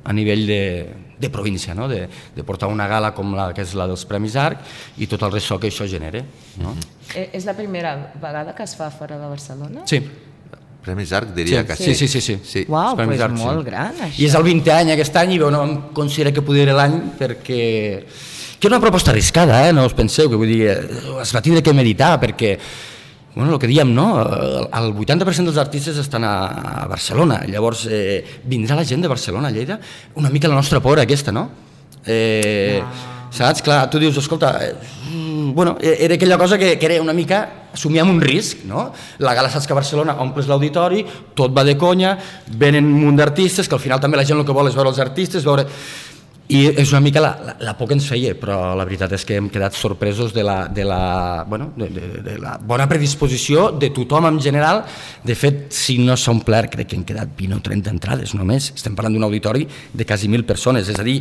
[0.06, 0.62] a nivell de,
[1.18, 1.88] de província, no?
[1.90, 4.62] de, de portar una gala com la que és la dels Premis ARC
[5.02, 6.22] i tot el ressò que això genere.
[6.62, 6.76] No?
[7.14, 9.86] Eh, És la primera vegada que es fa fora de Barcelona?
[9.90, 9.98] Sí,
[10.82, 12.38] Premis Arc diria sí, que sí, sí, sí, sí.
[12.42, 12.64] sí.
[12.68, 13.44] Uau, Premis pues Arc, sí.
[13.46, 14.18] molt gran, això.
[14.18, 16.96] I és el 20è any aquest any i bueno, vam considerar que podia ser l'any
[17.18, 17.60] perquè
[18.62, 19.72] que era una proposta arriscada, eh?
[19.74, 22.52] no us penseu, que vull dir, eh, es va tindre que meditar perquè
[23.34, 24.20] bueno, el que diem, no?
[24.20, 26.34] El el 80% dels artistes estan a,
[26.82, 29.80] a Barcelona, llavors eh, vindrà la gent de Barcelona, a Lleida,
[30.16, 31.48] una mica la nostra por aquesta, no?
[32.04, 32.82] Eh,
[33.32, 33.62] Saps?
[33.64, 34.74] Clar, tu dius, escolta, eh,
[35.54, 38.92] bueno, eh, era aquella cosa que, que era una mica, assumíem un risc, no?
[39.24, 41.00] La gala saps que a Barcelona omples l'auditori,
[41.32, 42.18] tot va de conya,
[42.60, 44.92] venen un munt d'artistes, que al final també la gent el que vol és veure
[44.92, 45.64] els artistes, veure...
[46.52, 49.24] I és una mica la, la, la por que ens feia, però la veritat és
[49.28, 53.70] que hem quedat sorpresos de la, de la, bueno, de, de, de la bona predisposició
[53.72, 54.82] de tothom en general.
[55.24, 58.72] De fet, si no s'ha omplert, crec que han quedat 20 o 30 entrades només.
[58.76, 61.20] Estem parlant d'un auditori de quasi 1.000 persones, és a dir,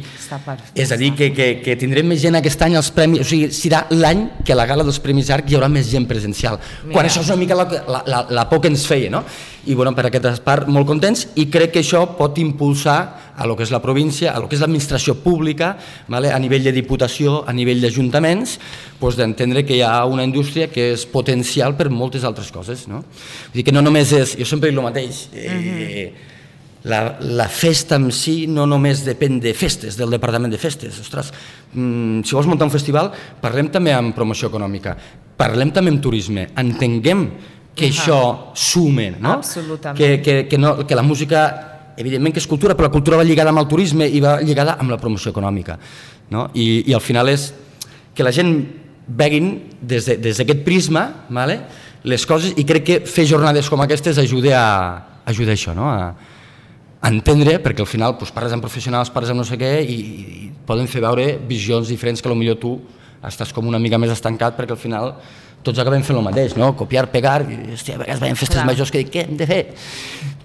[0.76, 3.52] és a dir que, que, que tindrem més gent aquest any als premis, o sigui,
[3.56, 6.60] serà l'any que a la gala dels Premis ARC hi haurà més gent presencial.
[6.84, 6.96] Mira.
[6.96, 9.24] Quan això és una mica la, la, la, la por que ens feia, no?
[9.70, 12.98] I bueno, per aquesta part molt contents i crec que això pot impulsar
[13.38, 15.76] a lo que és la província, a lo que és l'administració pública,
[16.10, 16.32] vale?
[16.34, 18.58] a nivell de diputació, a nivell d'ajuntaments,
[19.00, 22.88] pues, d'entendre que hi ha una indústria que és potencial per moltes altres coses.
[22.90, 23.04] No?
[23.06, 26.12] Vull dir que no només és, jo sempre dic el mateix, eh,
[26.84, 30.98] la, la festa en si no només depèn de festes, del departament de festes.
[31.06, 31.32] Ostres,
[31.74, 34.98] mm, si vols muntar un festival, parlem també amb promoció econòmica,
[35.38, 37.28] parlem també amb turisme, entenguem
[37.76, 37.92] que Ahà.
[37.94, 38.18] això
[38.54, 39.38] sume, no?
[39.40, 39.98] Absolutament.
[39.98, 43.24] Que, que, que, no, que la música, evidentment que és cultura, però la cultura va
[43.28, 45.78] lligada amb el turisme i va lligada amb la promoció econòmica.
[46.32, 46.50] No?
[46.54, 47.54] I, I al final és
[48.16, 48.54] que la gent
[49.08, 51.60] veguin des de- des d'aquest prisma vale?
[52.04, 55.90] les coses i crec que fer jornades com aquestes ajuda a, ajuda a això, no?
[55.90, 56.14] a,
[57.02, 59.96] a entendre, perquè al final doncs, parles amb professionals, parles amb no sé què i,
[59.96, 62.76] i poden fer veure visions diferents que potser tu
[63.22, 65.12] estàs com una mica més estancat perquè al final
[65.66, 66.72] tots acabem fent el mateix, no?
[66.78, 68.66] Copiar, pegar, i, hòstia, a vegades veiem festes Clar.
[68.70, 69.60] majors que dic, què hem de fer?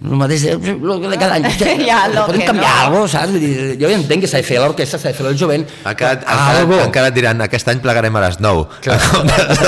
[0.05, 1.47] El mateix de, lo de cada any.
[1.49, 2.83] Hòstia, Ja, lo podem que canviar no.
[2.85, 3.33] alguna cosa, saps?
[3.33, 5.39] Vull dir, jo ja entenc que s'ha de fer a l'orquestra, s'ha de fer el
[5.41, 6.81] jovent, Encara, però encara, algo.
[6.85, 8.67] encara et diran, aquest any plegarem a les 9.
[8.87, 8.99] Clar.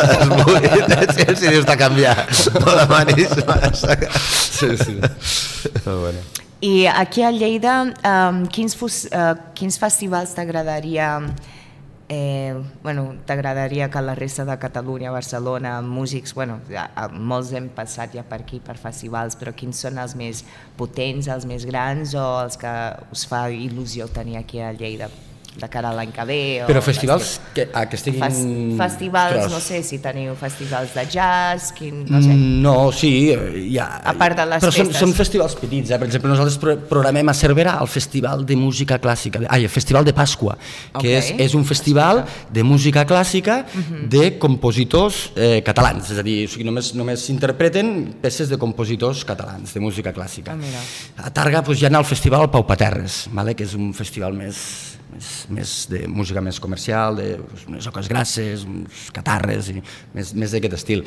[1.16, 2.16] si, si dius de canviar,
[2.58, 3.96] no demanis massa.
[4.18, 4.98] Sí, sí.
[5.84, 6.26] Però bueno.
[6.60, 11.12] I aquí a Lleida, um, quins, fos, uh, quins festivals t'agradaria
[12.08, 17.68] eh, bueno, t'agradaria que la resta de Catalunya, Barcelona, músics, bueno, ja, eh, molts hem
[17.68, 20.44] passat ja per aquí, per festivals, però quins són els més
[20.76, 22.74] potents, els més grans o els que
[23.12, 25.10] us fa il·lusió tenir aquí a Lleida
[25.58, 26.38] de cara a l'any que ve?
[26.68, 28.20] Però o festivals que, a, que estiguin...
[28.22, 28.36] Fes,
[28.78, 29.52] festivals, Ostres.
[29.52, 32.30] no sé si teniu festivals de jazz, quin, no sé.
[32.34, 33.88] Mm, No, sí, eh, hi ha...
[34.04, 35.00] A part de les Però són, festes.
[35.02, 35.98] són festivals petits, eh?
[35.98, 40.04] per exemple, nosaltres pro programem a Cervera el Festival de Música Clàssica, ai, el Festival
[40.06, 40.56] de Pasqua,
[40.98, 41.08] que Ok.
[41.16, 43.64] és, és un festival de música clàssica
[44.10, 49.24] de compositors eh, catalans, és a dir, o sigui, només, només s'interpreten peces de compositors
[49.28, 50.52] catalans, de música clàssica.
[50.54, 50.80] Ah, mira.
[51.24, 53.54] A Targa doncs, hi ha el Festival Pau Paterres, vale?
[53.58, 54.87] que és un festival més
[55.18, 59.82] més, més de música més comercial, de pues, unes oques grasses, uns catarres, i
[60.14, 61.04] més, més d'aquest estil.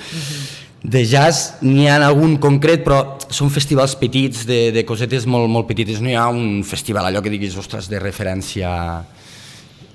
[0.82, 5.70] De jazz n'hi ha algun concret, però són festivals petits, de, de cosetes molt, molt
[5.70, 6.02] petites.
[6.02, 8.72] No hi ha un festival, allò que diguis, ostres, de referència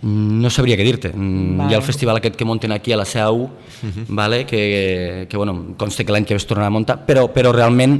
[0.06, 1.10] no sabria què dir-te.
[1.16, 3.48] Mm, Hi ha el festival aquest que munten aquí a la Seu,
[4.08, 4.44] vale?
[4.46, 7.98] que, que bueno, consta que l'any que ve es tornarà a muntar, però, però realment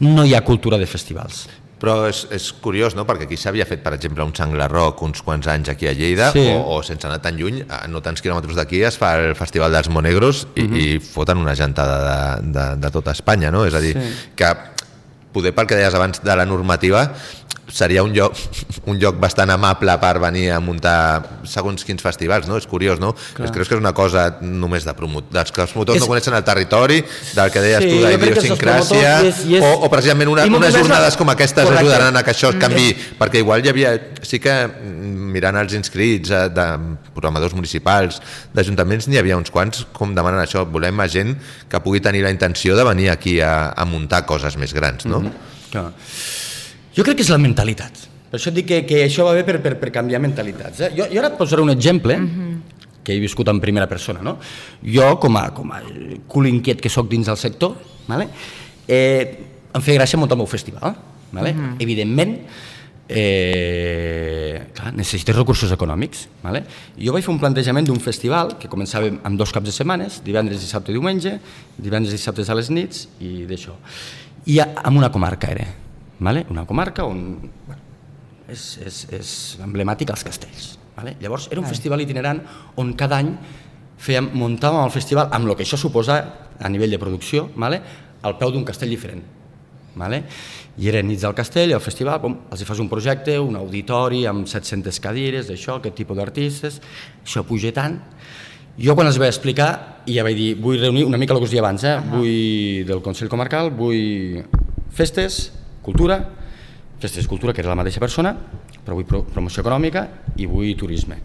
[0.00, 1.48] no hi ha cultura de festivals.
[1.82, 5.18] Però és, és curiós, no?, perquè aquí s'havia fet, per exemple, un Sangla Rock uns
[5.26, 6.44] quants anys aquí a Lleida, Sí.
[6.54, 9.72] o, o sense anar tan lluny, a no tants quilòmetres d'aquí es fa el Festival
[9.74, 10.76] dels Monegros i, Mhm.
[10.78, 11.98] i foten una gentada
[12.38, 13.64] de, de, de tota Espanya, no?
[13.66, 14.30] És a dir, Sí.
[14.36, 14.52] que
[15.32, 17.14] poder pel que deies abans de la normativa
[17.72, 18.36] seria un lloc,
[18.90, 22.58] un lloc bastant amable per venir a muntar segons quins festivals, no?
[22.60, 23.14] És curiós, no?
[23.34, 23.46] Clar.
[23.48, 26.10] Es creus que és una cosa només de promot dels que els promotors És- no
[26.10, 27.00] coneixen el territori,
[27.32, 29.72] del que deies Sí, tu, jo de crec que els idiosincràsia, promotors i és- o,
[29.86, 31.86] o precisament una, unes jornades com aquestes Correcte.
[31.86, 35.72] ajudaran a que això es canvi, perquè igual hi havia, sí que mm, mirant els
[35.78, 36.66] inscrits eh, de
[37.16, 38.20] programadors municipals,
[38.52, 41.34] d'ajuntaments, n'hi havia uns quants com demanen això, volem a gent
[41.72, 45.24] que pugui tenir la intenció de venir aquí a, a muntar coses més grans, no?
[45.72, 45.88] Clar.
[46.96, 48.08] Jo crec que és la mentalitat.
[48.32, 50.80] Per això et dic que, que això va bé per, per, per canviar mentalitats.
[50.80, 50.90] Eh?
[50.96, 52.16] Jo, jo ara et posaré un exemple
[53.04, 54.22] que he viscut en primera persona.
[54.24, 54.38] No?
[54.84, 55.80] Jo, com a, com a
[56.30, 57.74] cul inquiet que sóc dins del sector,
[58.08, 58.28] vale?
[58.88, 60.94] eh, em feia gràcia muntar el meu festival.
[61.32, 61.54] Vale?
[61.80, 62.34] Evidentment,
[63.08, 66.26] eh, clar, necessites recursos econòmics.
[66.44, 66.64] Vale?
[67.00, 70.60] Jo vaig fer un plantejament d'un festival que començava amb dos caps de setmanes, divendres,
[70.60, 71.38] dissabte i diumenge,
[71.78, 73.76] divendres i dissabtes a les nits i d'això.
[74.52, 75.66] I a, en una comarca era,
[76.18, 76.46] vale?
[76.50, 77.80] una comarca on bueno,
[78.52, 79.34] és, és, és
[79.64, 80.72] emblemàtic als castells.
[80.96, 81.16] Vale?
[81.22, 82.42] Llavors era un festival itinerant
[82.76, 83.32] on cada any
[84.02, 86.18] fèiem, muntàvem el festival amb el que això suposa
[86.58, 87.80] a nivell de producció, vale?
[88.22, 89.22] al peu d'un castell diferent.
[89.98, 90.22] Vale?
[90.80, 94.22] I eren nits del castell, el festival, bom, els hi fas un projecte, un auditori
[94.28, 96.78] amb 700 cadires, això, aquest tipus d'artistes,
[97.24, 97.98] això puja tant.
[98.80, 99.68] Jo quan els vaig explicar,
[100.08, 101.98] ja vaig dir, vull reunir una mica el que us deia abans, eh?
[102.14, 104.40] vull del Consell Comarcal, vull
[104.96, 105.42] festes,
[105.82, 106.20] cultura,
[107.02, 108.32] festes cultura, que era la mateixa persona,
[108.82, 110.06] però vull pro promoció econòmica
[110.38, 111.18] i vull turisme.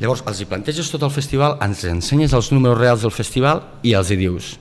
[0.00, 3.92] Llavors, els hi planteges tot el festival, ens ensenyes els números reals del festival i
[3.98, 4.54] els hi dius,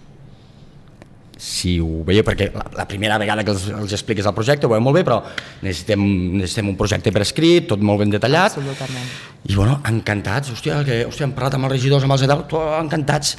[1.39, 4.71] si ho veieu, perquè la, la primera vegada que els, els expliques el projecte ho
[4.73, 5.21] veieu molt bé, però
[5.63, 6.03] necessitem,
[6.35, 8.57] necessitem un projecte per escrit, tot molt ben detallat.
[8.59, 9.07] Absolutament.
[9.47, 13.37] I bueno, encantats, hòstia, que, hòstia, hem parlat amb els regidors, amb els tot encantats.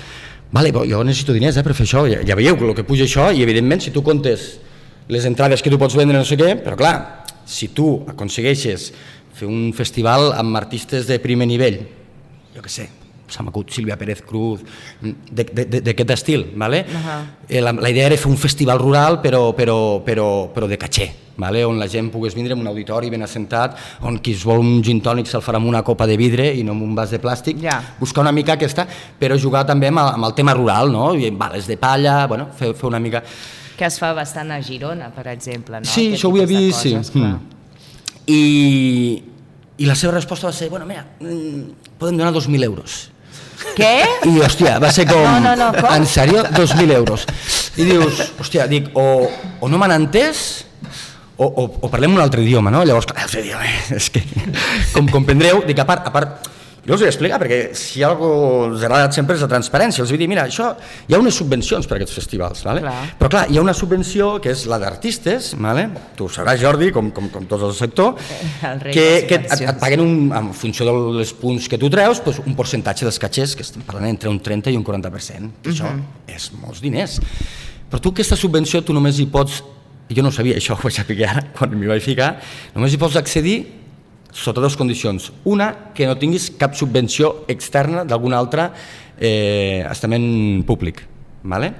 [0.51, 3.05] Vale, però jo necessito diners eh, per fer això, ja, ja veieu el que puja
[3.05, 4.55] això, i evidentment si tu comptes
[5.11, 6.95] les entrades que tu pots vendre, no sé què, però clar,
[7.45, 8.91] si tu aconsegueixes
[9.35, 11.81] fer un festival amb artistes de primer nivell,
[12.55, 12.89] jo què sé,
[13.31, 14.63] s'ha m'acut Sílvia Pérez Cruz,
[15.31, 16.85] d'aquest estil, ¿vale?
[16.95, 17.17] Ahà.
[17.49, 21.07] Eh, la, la idea era fer un festival rural però, però, però, però de caché,
[21.41, 21.63] ¿vale?
[21.65, 24.83] on la gent pogués vindre en un auditori ben assentat, on qui es vol un
[24.85, 27.21] gin tònic se'l farà amb una copa de vidre i no amb un vas de
[27.23, 27.79] plàstic, Ja.
[28.01, 28.87] buscar una mica aquesta,
[29.19, 31.15] però jugar també amb, el- amb el tema rural, no?
[31.15, 33.23] I bales de palla, bueno, fer, fer una mica...
[33.81, 35.89] Que es fa bastant a Girona, per exemple, no?
[35.89, 36.91] Sí, Aquest això ho havia vist, sí.
[36.93, 37.31] coses, clar.
[37.39, 37.61] Mm.
[38.29, 38.43] I,
[39.81, 42.99] I la seva resposta va ser, bueno, mira, mm, podem donar 2.000 euros.
[43.77, 43.95] Què?
[44.29, 45.25] I, hòstia, va ser com...
[45.25, 45.89] No, no, no, com?
[45.97, 46.45] En sèrio?
[46.53, 47.25] 2.000 euros.
[47.81, 49.25] I dius, hòstia, dic, o,
[49.61, 50.45] o no m'han entès,
[51.41, 52.85] o, o, o parlem un altre idioma, no?
[52.85, 53.65] Llavors, clar, idioma,
[53.97, 54.21] és que,
[54.93, 56.51] com comprendreu, dic, a part, a part,
[56.87, 60.01] jo us ho he explicat, perquè si alguna us ha agradat sempre és la transparència.
[60.01, 60.71] Els vull dir, mira, això,
[61.09, 62.81] hi ha unes subvencions per a aquests festivals, vale?
[62.85, 62.95] Clar.
[63.19, 65.89] però clar, hi ha una subvenció que és la d'artistes, vale?
[66.17, 68.15] tu ho sabràs, Jordi, com, com, com tots el sector,
[68.65, 72.41] El que, que et, et paguen un, en funció dels punts que tu treus, doncs
[72.47, 75.93] un percentatge dels catxers, que estem parlant entre un 30 i un 40%, que això
[76.31, 77.19] és molts diners.
[77.91, 79.61] Però tu aquesta subvenció tu només hi pots,
[80.11, 82.33] jo no sabia, això ho vaig saber ara quan m'hi vaig ficar,
[82.73, 83.59] només hi pots accedir
[84.33, 85.33] sota dues condicions.
[85.45, 88.71] Una, que no tinguis cap subvenció externa d'algun altre
[89.19, 91.03] eh, estament públic.
[91.43, 91.73] ¿vale?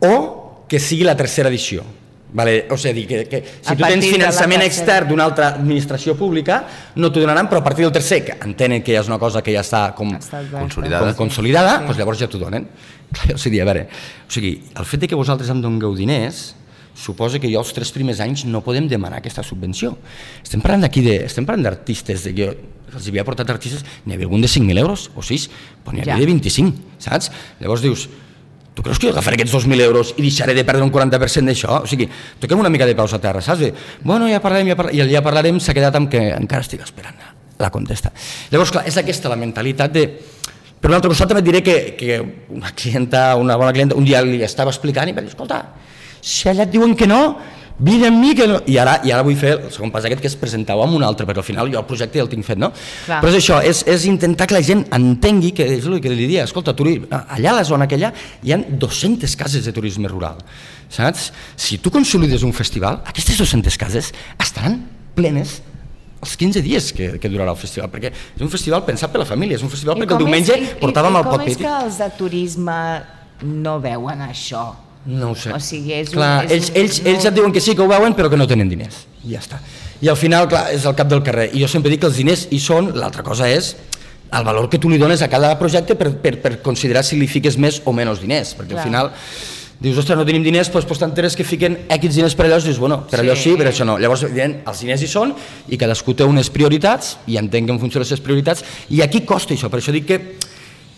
[0.00, 1.82] O que sigui la tercera edició.
[2.30, 2.66] Vale?
[2.70, 4.68] O sigui, que, que si A tu tens finançament tercera.
[4.68, 6.58] extern d'una altra administració pública,
[7.00, 9.40] no t'ho donaran, però a partir del tercer, que entenen que ja és una cosa
[9.42, 10.12] que ja està com.
[10.12, 11.06] Consolidada.
[11.14, 11.86] com consolidada, Sí.
[11.86, 12.68] doncs llavors ja t'ho donen.
[13.16, 13.86] Clar, o sigui, a veure,
[14.28, 16.54] o sigui, el fet de que vosaltres em dongueu diners
[16.98, 19.94] suposa que jo els tres primers anys no podem demanar aquesta subvenció.
[20.42, 22.48] Estem parlant d'aquí de, estem parlant d'artistes, de que
[22.88, 25.48] els havia portat artistes, n'hi havia algun de 5.000 euros o 6,
[25.84, 26.20] però n'hi havia Ja.
[26.24, 27.30] de 25, saps?
[27.60, 28.08] Llavors dius,
[28.74, 31.82] tu creus que jo agafaré aquests 2.000 euros i deixaré de perdre un 40% d'això?
[31.84, 32.08] O sigui,
[32.40, 33.60] toquem una mica de peus a terra, saps?
[33.60, 33.72] De,
[34.02, 36.82] bueno, ja parlarem, ja parlarem, i el ja parlarem s'ha quedat amb que encara estic
[36.82, 37.18] esperant
[37.58, 38.12] la contesta.
[38.50, 40.06] Llavors, clar, és aquesta la mentalitat de...
[40.78, 42.20] Per un altre costat també et diré que, que
[42.54, 45.58] una clienta, una bona clienta, un dia li estava explicant i va dir, escolta,
[46.20, 47.36] si allà et diuen que no,
[47.78, 48.56] vine amb mi que no...
[48.66, 51.04] I ara, I ara vull fer el segon pas aquest que és presentar-ho amb un
[51.06, 52.72] altre, perquè al final jo el projecte ja el tinc fet, no?
[53.06, 53.20] Clar.
[53.22, 56.18] Però és això, és, és intentar que la gent entengui que és el que li
[56.24, 58.10] diria, escolta, turi, allà a la zona aquella
[58.42, 60.42] hi ha 200 cases de turisme rural,
[60.90, 61.28] saps?
[61.54, 64.10] Si tu consolides un festival, aquestes 200 cases
[64.42, 64.80] estaran
[65.14, 65.60] plenes
[66.18, 69.28] els 15 dies que, que durarà el festival, perquè és un festival pensat per la
[69.28, 71.28] família, és un festival I perquè el com diumenge és, i- i- portàvem i el
[71.28, 71.52] com paper.
[71.54, 72.78] és que els de turisme
[73.46, 74.64] no veuen això?
[75.06, 75.52] No ho sé.
[75.52, 77.74] O sigui, és un- clar, és ells, un- ells, no- ells et diuen que sí,
[77.74, 79.06] que ho veuen, però que no tenen diners.
[79.24, 79.58] I ja està.
[80.00, 81.50] I al final, clar, és el cap del carrer.
[81.54, 83.74] I jo sempre dic que els diners hi són, l'altra cosa és
[84.30, 87.26] el valor que tu li dones a cada projecte per, per, per considerar si li
[87.26, 88.80] fiques més o menys diners, perquè Clar.
[88.82, 89.10] al final
[89.80, 92.78] dius, ostres, no tenim diners, doncs, doncs t'enteres que fiquen X diners per allò, dius,
[92.78, 93.50] bueno, per allò Sí.
[93.52, 93.96] sí, per això no.
[93.96, 95.34] Llavors, evident, els diners hi són
[95.68, 99.00] i cadascú té unes prioritats i entenc que en funció de les seves prioritats, i
[99.02, 100.18] aquí costa això, per això dic que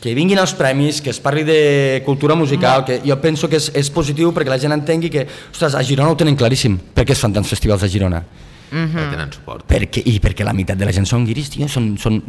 [0.00, 3.70] que vinguin els premis, que es parli de cultura musical, que jo penso que és,
[3.76, 7.12] és positiu perquè la gent entengui que, ostres, a Girona ho tenen claríssim, per què
[7.12, 8.22] es fan tants festivals a Girona?
[8.70, 8.94] Mhm.
[8.94, 9.64] no tenen suport.
[9.66, 12.20] Perquè, I perquè la meitat de la gent són guiris, tio, són, són,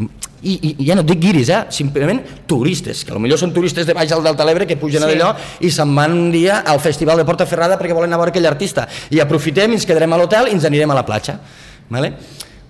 [0.41, 1.59] i, i ja no et dic guiris, eh?
[1.69, 5.05] simplement turistes, que potser són turistes de baix del Delta l'Ebre que pugen Sí.
[5.05, 8.23] a d'allò i se'n van un dia al festival de Portaferrada perquè volen anar a
[8.23, 8.87] veure aquell artista.
[9.11, 11.39] I aprofitem, i ens quedarem a l'hotel i ens anirem a la platja.
[11.89, 12.13] Vale?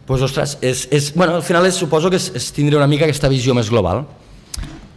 [0.06, 3.06] Pues, ostres, és, és, bueno, al final és, suposo que és, és tindre una mica
[3.06, 4.04] aquesta visió més global.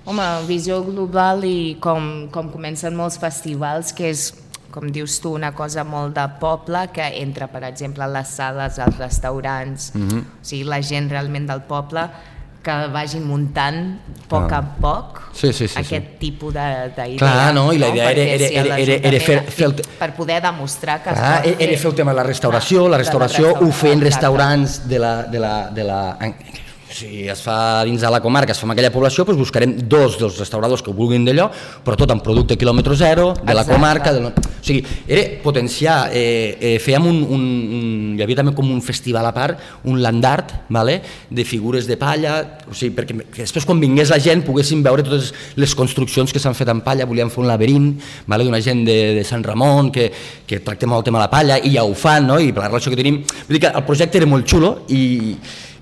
[0.07, 4.26] Home, visió global i com, com comencen molts festivals, que és,
[4.74, 8.78] com dius tu, una cosa molt de poble, que entra, per exemple, a les sales,
[8.78, 10.20] als restaurants, mm -hmm.
[10.20, 12.05] o sigui, la gent realment del poble,
[12.64, 13.76] que vagin muntant
[14.24, 14.57] a poc Ah.
[14.59, 16.16] a poc Sí, sí, sí, aquest sí.
[16.18, 17.18] tipus de- d'idea.
[17.18, 19.74] Clar, no, i la idea era- Perquè era- si era- era- era fer- fer el
[19.74, 23.02] Per poder demostrar que Clar, pot era fer el tema de la restauració, la de
[23.05, 26.18] restauració ho feien restaurants de la, de la, de la,
[26.95, 30.14] si es fa dins de la comarca, es fa en aquella població, doncs buscarem dos
[30.20, 31.49] dels restauradors que ho vulguin d'allò,
[31.82, 33.74] però tot amb producte quilòmetre zero, de la Exacte.
[33.74, 34.12] comarca...
[34.14, 34.30] De la...
[34.34, 37.42] O sigui, era potenciar, eh, eh, fèiem un, un,
[37.76, 37.88] un...
[38.16, 39.59] Hi havia també com un festival a part,
[39.90, 41.01] un land art, vale?
[41.28, 42.38] de figures de palla,
[42.70, 46.57] o sigui, perquè després quan vingués la gent poguessin veure totes les construccions que s'han
[46.57, 47.90] fet en palla, volíem fer un laberint
[48.30, 48.47] vale?
[48.47, 50.09] d'una gent de, de Sant Ramon que,
[50.47, 52.38] que tracta molt el tema de la palla i ja ho fan, no?
[52.40, 55.05] i per la relació que tenim, vull dir que el projecte era molt xulo i,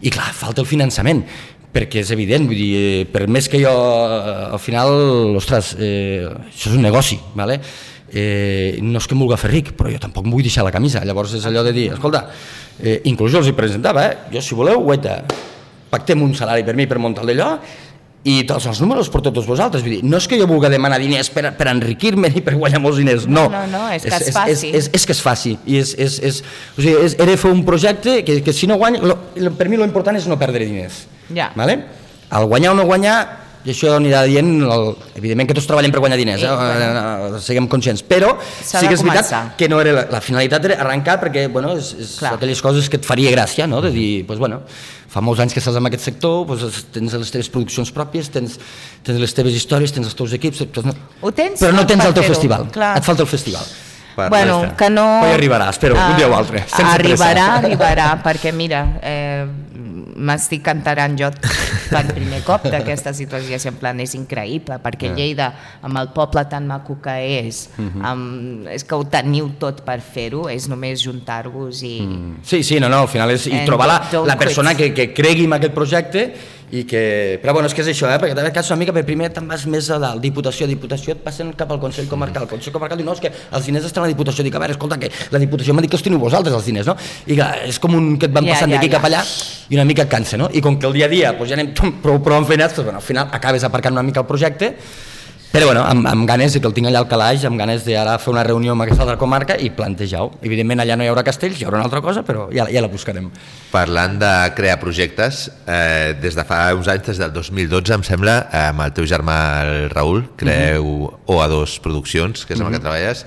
[0.03, 1.25] i clar, falta el finançament
[1.73, 4.93] perquè és evident, vull dir, eh, per més que jo eh, al final,
[5.41, 7.61] ostres, eh, això és un negoci, vale?
[8.13, 10.75] eh, no és que em vulgui fer ric, però jo tampoc em vull deixar la
[10.75, 12.27] camisa, llavors és allò de dir, escolta,
[12.79, 14.19] eh, inclús jo els hi presentava, eh?
[14.35, 15.23] jo si voleu, guaita,
[15.93, 17.55] pactem un salari per mi per muntar d'allò
[18.23, 19.83] i tots els números per tots vosaltres.
[19.83, 22.79] Vull dir, no és que jo vulgui demanar diners per, per enriquir-me ni per guanyar
[22.83, 23.49] molts diners, no.
[23.51, 24.53] No, no, no, és que es faci.
[24.53, 25.57] És, és, és que es faci.
[25.67, 26.43] I és, és, és,
[26.77, 29.19] o sigui, és, era fer un projecte que, que si no guanya, lo,
[29.59, 31.03] per mi l'important és no perdre diners.
[31.35, 31.51] Ja.
[31.59, 31.81] Vale?
[32.33, 33.19] El guanyar o no guanyar,
[33.65, 36.55] i això anirà dient, el, evidentment que tots treballem per guanyar diners, Sí, eh?
[36.57, 37.37] bueno.
[37.37, 40.81] eh, siguem conscients, però sí que és veritat que no era la, la finalitat era
[40.83, 42.35] arrencar perquè bueno, és, és Clar.
[42.41, 43.81] aquelles coses que et faria gràcia, no?
[43.85, 44.63] de dir, pues, bueno,
[45.13, 48.59] fa molts anys que estàs en aquest sector, pues, tens les teves produccions pròpies, tens,
[49.07, 52.15] tens les teves històries, tens els teus equips, doncs Ho tens però no tens el
[52.17, 52.97] teu festival, clar.
[52.99, 53.63] et falta el festival.
[54.17, 54.77] Per bueno, resta.
[54.77, 55.07] que no...
[55.27, 57.55] Hi arribarà, espero, un dia o altre, sense arribarà, pressa.
[57.59, 59.47] arribarà, perquè mira, eh,
[60.23, 61.31] m'estic enterant jo
[61.91, 65.15] per primer cop d'aquesta situació, en plan, és increïble, perquè Ja.
[65.17, 65.47] Lleida,
[65.83, 67.15] amb el poble tan maco que
[67.47, 68.05] és, Mhm.
[68.05, 71.97] amb, és que ho teniu tot per fer-ho, és només juntar-vos i...
[72.43, 75.45] Sí, sí, no, no, al final és i trobar la, la persona que, que cregui
[75.45, 76.35] en aquest projecte
[76.73, 77.39] i que...
[77.43, 78.17] Però bueno, és que és això, eh?
[78.17, 81.21] perquè també cas una mica, per primer te'n vas més a dalt, diputació, diputació, et
[81.21, 84.03] passen cap al Consell Comarcal, el Consell Comarcal diu, no, és que els diners estan
[84.03, 86.23] a la diputació, dic, a veure, escolta, que la diputació m'ha dit que els teniu
[86.23, 86.97] vosaltres, els diners, no?
[87.29, 88.97] I clar, és com un que et van Ja, passant ja, d'aquí ja.
[88.97, 89.21] cap allà
[89.69, 90.49] i una mica et cansa, no?
[90.49, 93.05] I com que el dia a dia doncs ja anem prou, prou enfeinats, doncs, bueno,
[93.05, 94.73] al final acabes aparcant una mica el projecte,
[95.53, 98.15] però bueno, amb, amb ganes de que el tinc allà al calaix, amb ganes d'ara
[98.19, 100.31] fer una reunió amb aquesta altra comarca i plantejar-ho.
[100.41, 102.89] Evidentment allà no hi haurà castells, hi haurà una altra cosa, però ja, ja la
[102.89, 103.27] buscarem.
[103.71, 108.39] Parlant de crear projectes, eh, des de fa uns anys, des del 2012, em sembla,
[108.49, 109.37] eh, amb el teu germà
[109.67, 113.27] el Raül, creeu OA2 Produccions, que és amb el que treballes,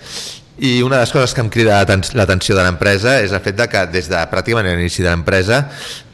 [0.66, 3.58] i una de les coses que em crida l'aten- l'atenció de l'empresa és el fet
[3.60, 5.66] de que des de pràcticament l'inici de l'empresa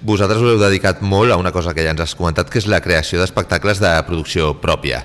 [0.02, 2.68] vosaltres us heu dedicat molt a una cosa que ja ens has comentat, que és
[2.70, 5.04] la creació d'espectacles de producció pròpia.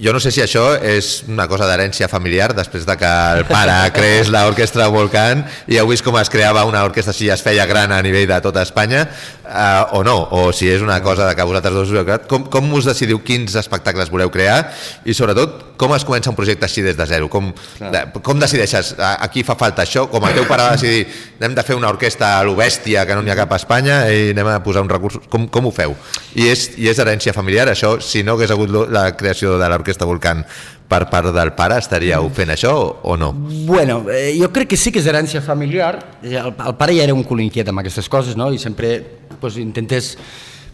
[0.00, 3.76] Jo no sé si això és una cosa d'herència familiar, després de que el pare
[3.96, 7.66] creés l'orquestra Volcán i heu vist com es creava una orquestra si ja es feia
[7.66, 9.06] gran a nivell de tota Espanya,
[9.44, 12.28] eh, o no, o si és una cosa de que vosaltres dos us heu creat.
[12.30, 14.62] Com, com us decidiu quins espectacles voleu crear
[15.04, 17.30] i sobretot com es comença un projecte així des de zero?
[17.32, 17.48] Com,
[17.80, 20.04] de, com decideixes, aquí fa falta això?
[20.12, 21.06] Com el teu pare va decidir,
[21.40, 24.02] hem de fer una orquestra a lo bèstia que no n'hi ha cap a Espanya
[24.12, 25.94] i anem a posar uns recursos, com, com ho feu?
[26.34, 30.08] I és, I és herència familiar, això, si no hagués hagut la creació de l'Orquestra
[30.08, 30.44] Volcán
[30.90, 33.30] per part del pare, estaríeu fent això o, no?
[33.68, 35.92] Bueno, eh, jo crec que sí que és herència familiar.
[36.22, 38.50] Eh, El, el pare ja era un cul inquiet amb aquestes coses, no?
[38.52, 38.98] I sempre
[39.40, 40.16] pues, intentes...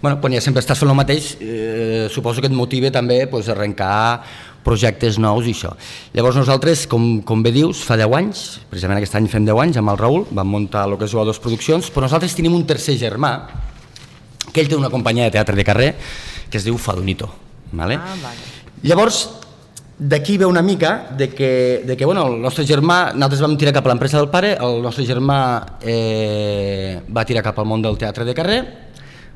[0.00, 3.48] Bueno, quan ja sempre estàs fent el mateix, eh, suposo que et motiva també pues,
[3.52, 4.22] arrencar
[4.66, 5.70] projectes nous i això.
[6.16, 9.80] Llavors nosaltres, com, com bé dius, fa 10 anys, precisament aquest any fem 10 anys,
[9.80, 12.98] amb el Raül, vam muntar el que és O2 Produccions, però nosaltres tenim un tercer
[13.00, 13.32] germà,
[14.50, 15.90] que ell té una companyia de teatre de carrer,
[16.50, 17.30] que es diu Fadonito.
[17.76, 17.98] Vale?
[17.98, 18.54] Ah, vale.
[18.86, 19.24] Llavors,
[19.98, 23.72] d'aquí ve una mica de que, de que bueno, el nostre germà, nosaltres vam tirar
[23.76, 25.38] cap a l'empresa del pare, el nostre germà
[25.80, 28.60] eh, va tirar cap al món del teatre de carrer,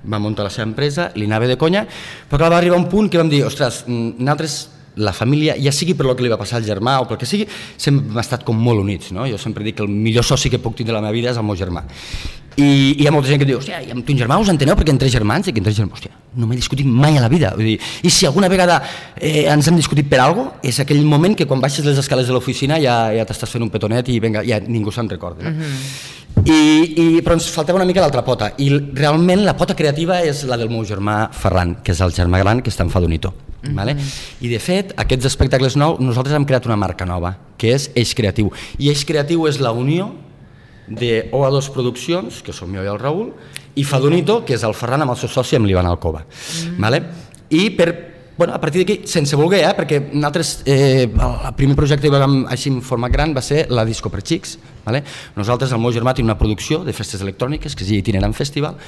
[0.05, 1.87] va muntar la seva empresa, li anava de conya,
[2.29, 4.59] però clar, va arribar un punt que vam dir, ostres, mm, nosaltres
[5.01, 7.29] la família, ja sigui per lo que li va passar al germà o pel que
[7.29, 7.47] sigui,
[7.77, 9.27] sempre hem estat com molt units, no?
[9.31, 11.41] Jo sempre dic que el millor soci que puc tindre a la meva vida és
[11.41, 11.85] el meu germà.
[12.59, 14.77] I, i hi ha molta gent que diu, hòstia, i amb ton germà us enteneu
[14.77, 17.23] perquè en tres germans, i que en tres germans, hòstia, no m'he discutit mai a
[17.23, 17.53] la vida.
[17.57, 18.81] Vull dir, I si alguna vegada
[19.17, 22.29] eh, ens hem discutit per alguna cosa, és aquell moment que quan baixes les escales
[22.29, 25.47] de l'oficina ja, ja t'estàs fent un petonet i venga, ja ningú se'n recorda.
[25.47, 25.71] No?
[26.45, 30.43] I, i, però ens faltava una mica l'altra pota, i realment la pota creativa és
[30.49, 33.33] la del meu germà Ferran, que és el germà gran que està en Fadonito.
[33.63, 33.97] Vale?
[34.41, 38.15] I de fet, aquests espectacles nous, nosaltres hem creat una marca nova, que és Eix
[38.17, 38.51] Creatiu.
[38.81, 40.11] I Eix Creatiu és la unió
[40.91, 43.31] de OA2 Produccions, que som jo i el Raül,
[43.79, 46.25] i Fadonito, que és el Ferran amb el seu soci, amb l'Ivan Alcova.
[46.27, 46.81] Mm.
[46.83, 47.03] Vale?
[47.55, 47.89] I per,
[48.37, 52.43] bueno, a partir d'aquí, sense voler, eh, perquè nosaltres, eh, el, primer projecte que vam
[52.51, 54.59] així en format gran va ser la Disco per Xics.
[54.85, 55.05] Vale?
[55.37, 58.79] Nosaltres, el meu germà, tenim una producció de festes electròniques, que es diu Itinerant Festival,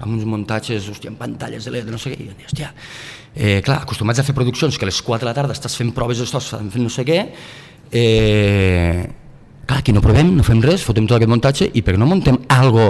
[0.00, 2.72] amb uns muntatges, hòstia, en pantalles de LED, no sé què, i hòstia,
[3.34, 5.92] eh, clar, acostumats a fer produccions que a les 4 de la tarda estàs fent
[5.96, 7.20] proves, estàs fent no sé què,
[7.92, 9.08] eh,
[9.66, 12.08] clar, aquí no provem, no fem res, fotem tot aquest muntatge i per què no
[12.10, 12.86] muntem algo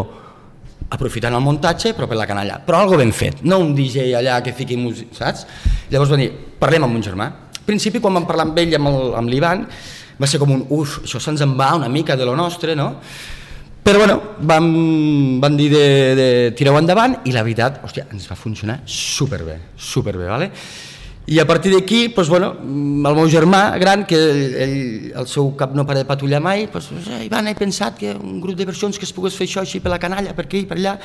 [0.93, 4.41] aprofitant el muntatge però per la canalla, però algo ben fet, no un DJ allà
[4.45, 5.47] que fiqui música, saps?
[5.93, 6.31] Llavors van dir,
[6.61, 7.27] parlem amb un germà.
[7.63, 9.67] Al principi quan vam parlar amb ell, amb el- amb l'Ivan,
[10.21, 12.97] va ser com un, uf, això se'ns en va una mica de lo nostre, no?
[13.83, 18.39] Però bueno, vam, van dir de, de tirar-ho endavant i la veritat, hòstia, ens va
[18.39, 20.51] funcionar superbé, superbé, vale?
[21.27, 24.79] I a partir d'aquí, doncs, bueno, el meu germà gran, que ell,
[25.19, 28.41] el seu cap no para de patullar mai, doncs, eh, Ivan, he pensat que un
[28.43, 30.67] grup de versions que es pogués fer això així per la canalla, per aquí i
[30.71, 30.97] per allà,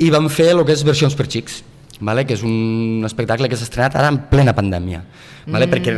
[0.00, 1.62] i vam fer el que és versions per xics,
[2.00, 2.24] vale?
[2.24, 5.04] que és un espectacle que s'ha estrenat ara en plena pandèmia,
[5.46, 5.68] vale?
[5.68, 5.72] mm.
[5.72, 5.96] perquè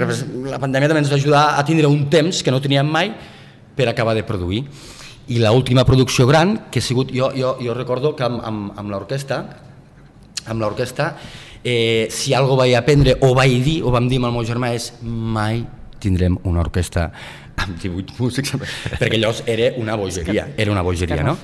[0.50, 3.10] la pandèmia també ens va ajudar a tindre un temps que no teníem mai
[3.78, 4.64] per acabar de produir.
[5.28, 8.92] I l'última producció gran, que ha sigut, jo, jo, jo recordo que amb, amb, amb
[8.94, 9.42] l'orquestra,
[10.48, 11.10] amb l'orquestra,
[11.62, 14.72] eh, si algo vaig aprendre o vaig dir, o vam dir amb el meu germà,
[14.76, 15.64] és mai
[15.98, 17.10] tindrem una orquestra
[17.58, 18.54] amb 18 músics,
[19.00, 21.36] perquè allò era una bogeria, era una bogeria, no.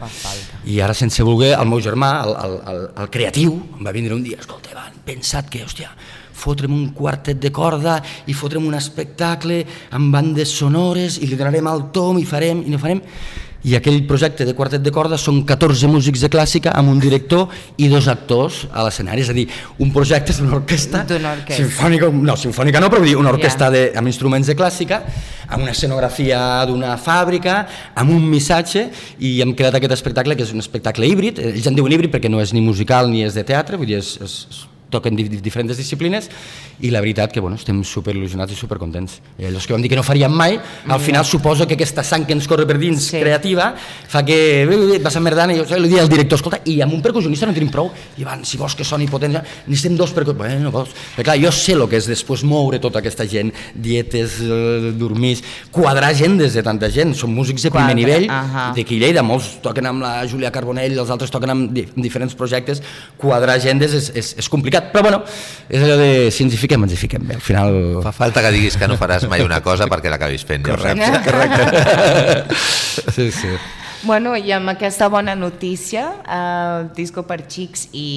[0.71, 4.15] I ara, sense voler, el meu germà, el, el, el, el creatiu, em va vindre
[4.15, 5.91] un dia, escolta, Ivan, pensat que, hòstia,
[6.35, 9.61] fotrem un quartet de corda i fotrem un espectacle
[9.95, 13.01] amb bandes sonores i li donarem el tom i farem i no farem
[13.65, 17.49] i aquell projecte de quartet de corda són 14 músics de clàssica amb un director
[17.81, 19.47] i dos actors a l'escenari, és a dir,
[19.81, 21.57] un projecte d'una orquestra, orquestra.
[21.57, 23.71] sinfònica, no, sinfònica no, però dir, una orquestra Ja.
[23.71, 25.03] de, amb instruments de clàssica,
[25.49, 28.91] amb una escenografia d'una fàbrica, amb un missatge,
[29.21, 32.29] i hem creat aquest espectacle que és un espectacle híbrid, ells en diuen híbrid perquè
[32.29, 35.41] no és ni musical ni és de teatre, vull dir, és, és toquen di di
[35.43, 36.31] diferents disciplines
[36.81, 39.19] i la veritat que bueno, estem super il·lusionats i super contents.
[39.39, 42.25] I allò que vam dir que no faríem mai, al final suposo que aquesta sang
[42.27, 43.19] que ens corre per dins Sí.
[43.21, 43.75] creativa
[44.09, 46.95] fa que bé, bé, vas emmerdant i jo li dic al director, escolta, i amb
[46.95, 49.35] un percussionista no tenim prou, i van, si vols que soni potent,
[49.67, 53.01] necessitem dos percussionistes, bueno, vols, perquè clar, jo sé el que és després moure tota
[53.03, 55.39] aquesta gent, dietes, eh, dormir,
[55.71, 58.67] quadrar agendes de tanta gent, són músics de primer Quadra, nivell, ahà.
[58.77, 62.35] d'aquí a Lleida, molts toquen amb la Júlia Carbonell, els altres toquen amb, di diferents
[62.35, 62.83] projectes,
[63.19, 65.23] quadrar agendes és, és, és complicat, però bueno,
[65.69, 67.79] és allò de si ens hi fiquem, ens hi fiquem bé, al final...
[68.05, 70.67] Fa falta que diguis que no faràs mai una cosa perquè l'acabis fent.
[70.67, 71.01] saps.
[71.01, 71.23] Eh?
[71.25, 72.55] correcte.
[73.17, 73.55] sí, sí.
[74.05, 78.09] Bueno, i amb aquesta bona notícia, eh, Disco per Xics i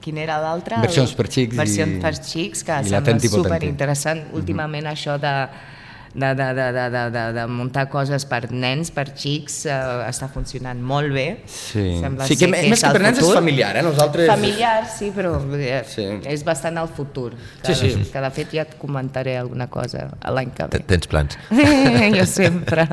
[0.00, 0.78] quin era l'altre?
[0.80, 4.22] Versions per xics i- Versions per Xics, que i sembla superinteressant.
[4.32, 5.34] Últimament això de,
[6.18, 9.76] de, de, de, de, de, de, de muntar coses per nens, per xics, eh,
[10.08, 11.26] està funcionant molt bé.
[11.46, 13.36] Sí, Sembla sí que, ser més és que per nens és futur.
[13.38, 13.82] familiar, eh?
[13.86, 14.28] Nosaltres...
[14.30, 16.06] Familiar, sí, però eh, Sí.
[16.28, 17.32] és bastant el futur.
[17.62, 18.08] Que, Sí, sí.
[18.12, 20.78] Que de fet ja et comentaré alguna cosa a l'any que ve.
[20.78, 21.38] Te- Tens plans.
[22.18, 22.86] jo sempre.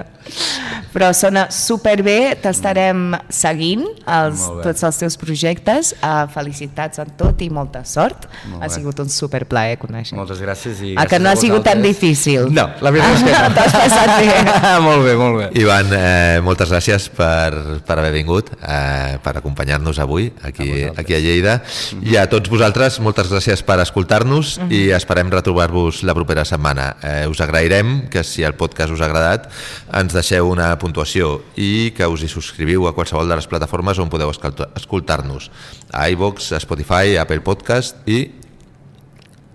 [0.93, 5.93] Però sona superbé, t'estarem seguint els, tots els teus projectes.
[6.01, 8.27] Uh, felicitats en tot i molta sort.
[8.51, 10.15] Molt ha sigut un superplaer conèixer.
[10.19, 12.47] Moltes gràcies i Ah, que gràcies no a ha sigut tan difícil.
[12.53, 14.33] No, la veritat T'has passat bé.
[14.87, 15.47] molt bé, molt bé.
[15.61, 21.15] Ivan, eh, moltes gràcies per, per haver vingut, eh, per acompanyar-nos avui aquí a, aquí
[21.17, 21.55] a Lleida.
[22.03, 26.91] I a tots vosaltres, moltes gràcies per escoltar-nos i esperem retrobar-vos la propera setmana.
[27.01, 29.49] Eh, us agrairem que si el podcast us ha agradat
[29.95, 34.09] ens deixeu una puntuació i que us hi subscriviu a qualsevol de les plataformes on
[34.11, 35.49] podeu escolta- escoltar-nos.
[35.93, 38.25] A iVox, a Spotify, a Apple Podcast i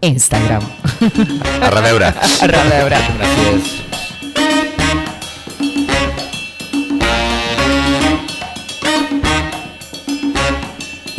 [0.01, 0.63] Instagram.
[1.61, 2.13] a reveure.
[2.41, 2.97] A reveure.
[3.19, 3.79] Gràcies.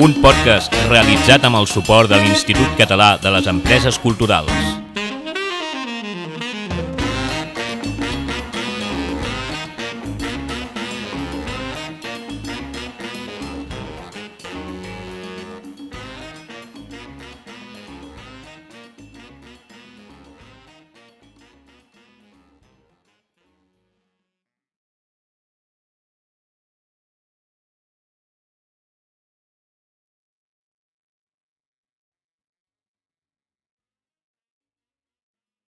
[0.01, 4.80] Un podcast realitzat amb el suport de l'Institut Català de les Empreses Culturals.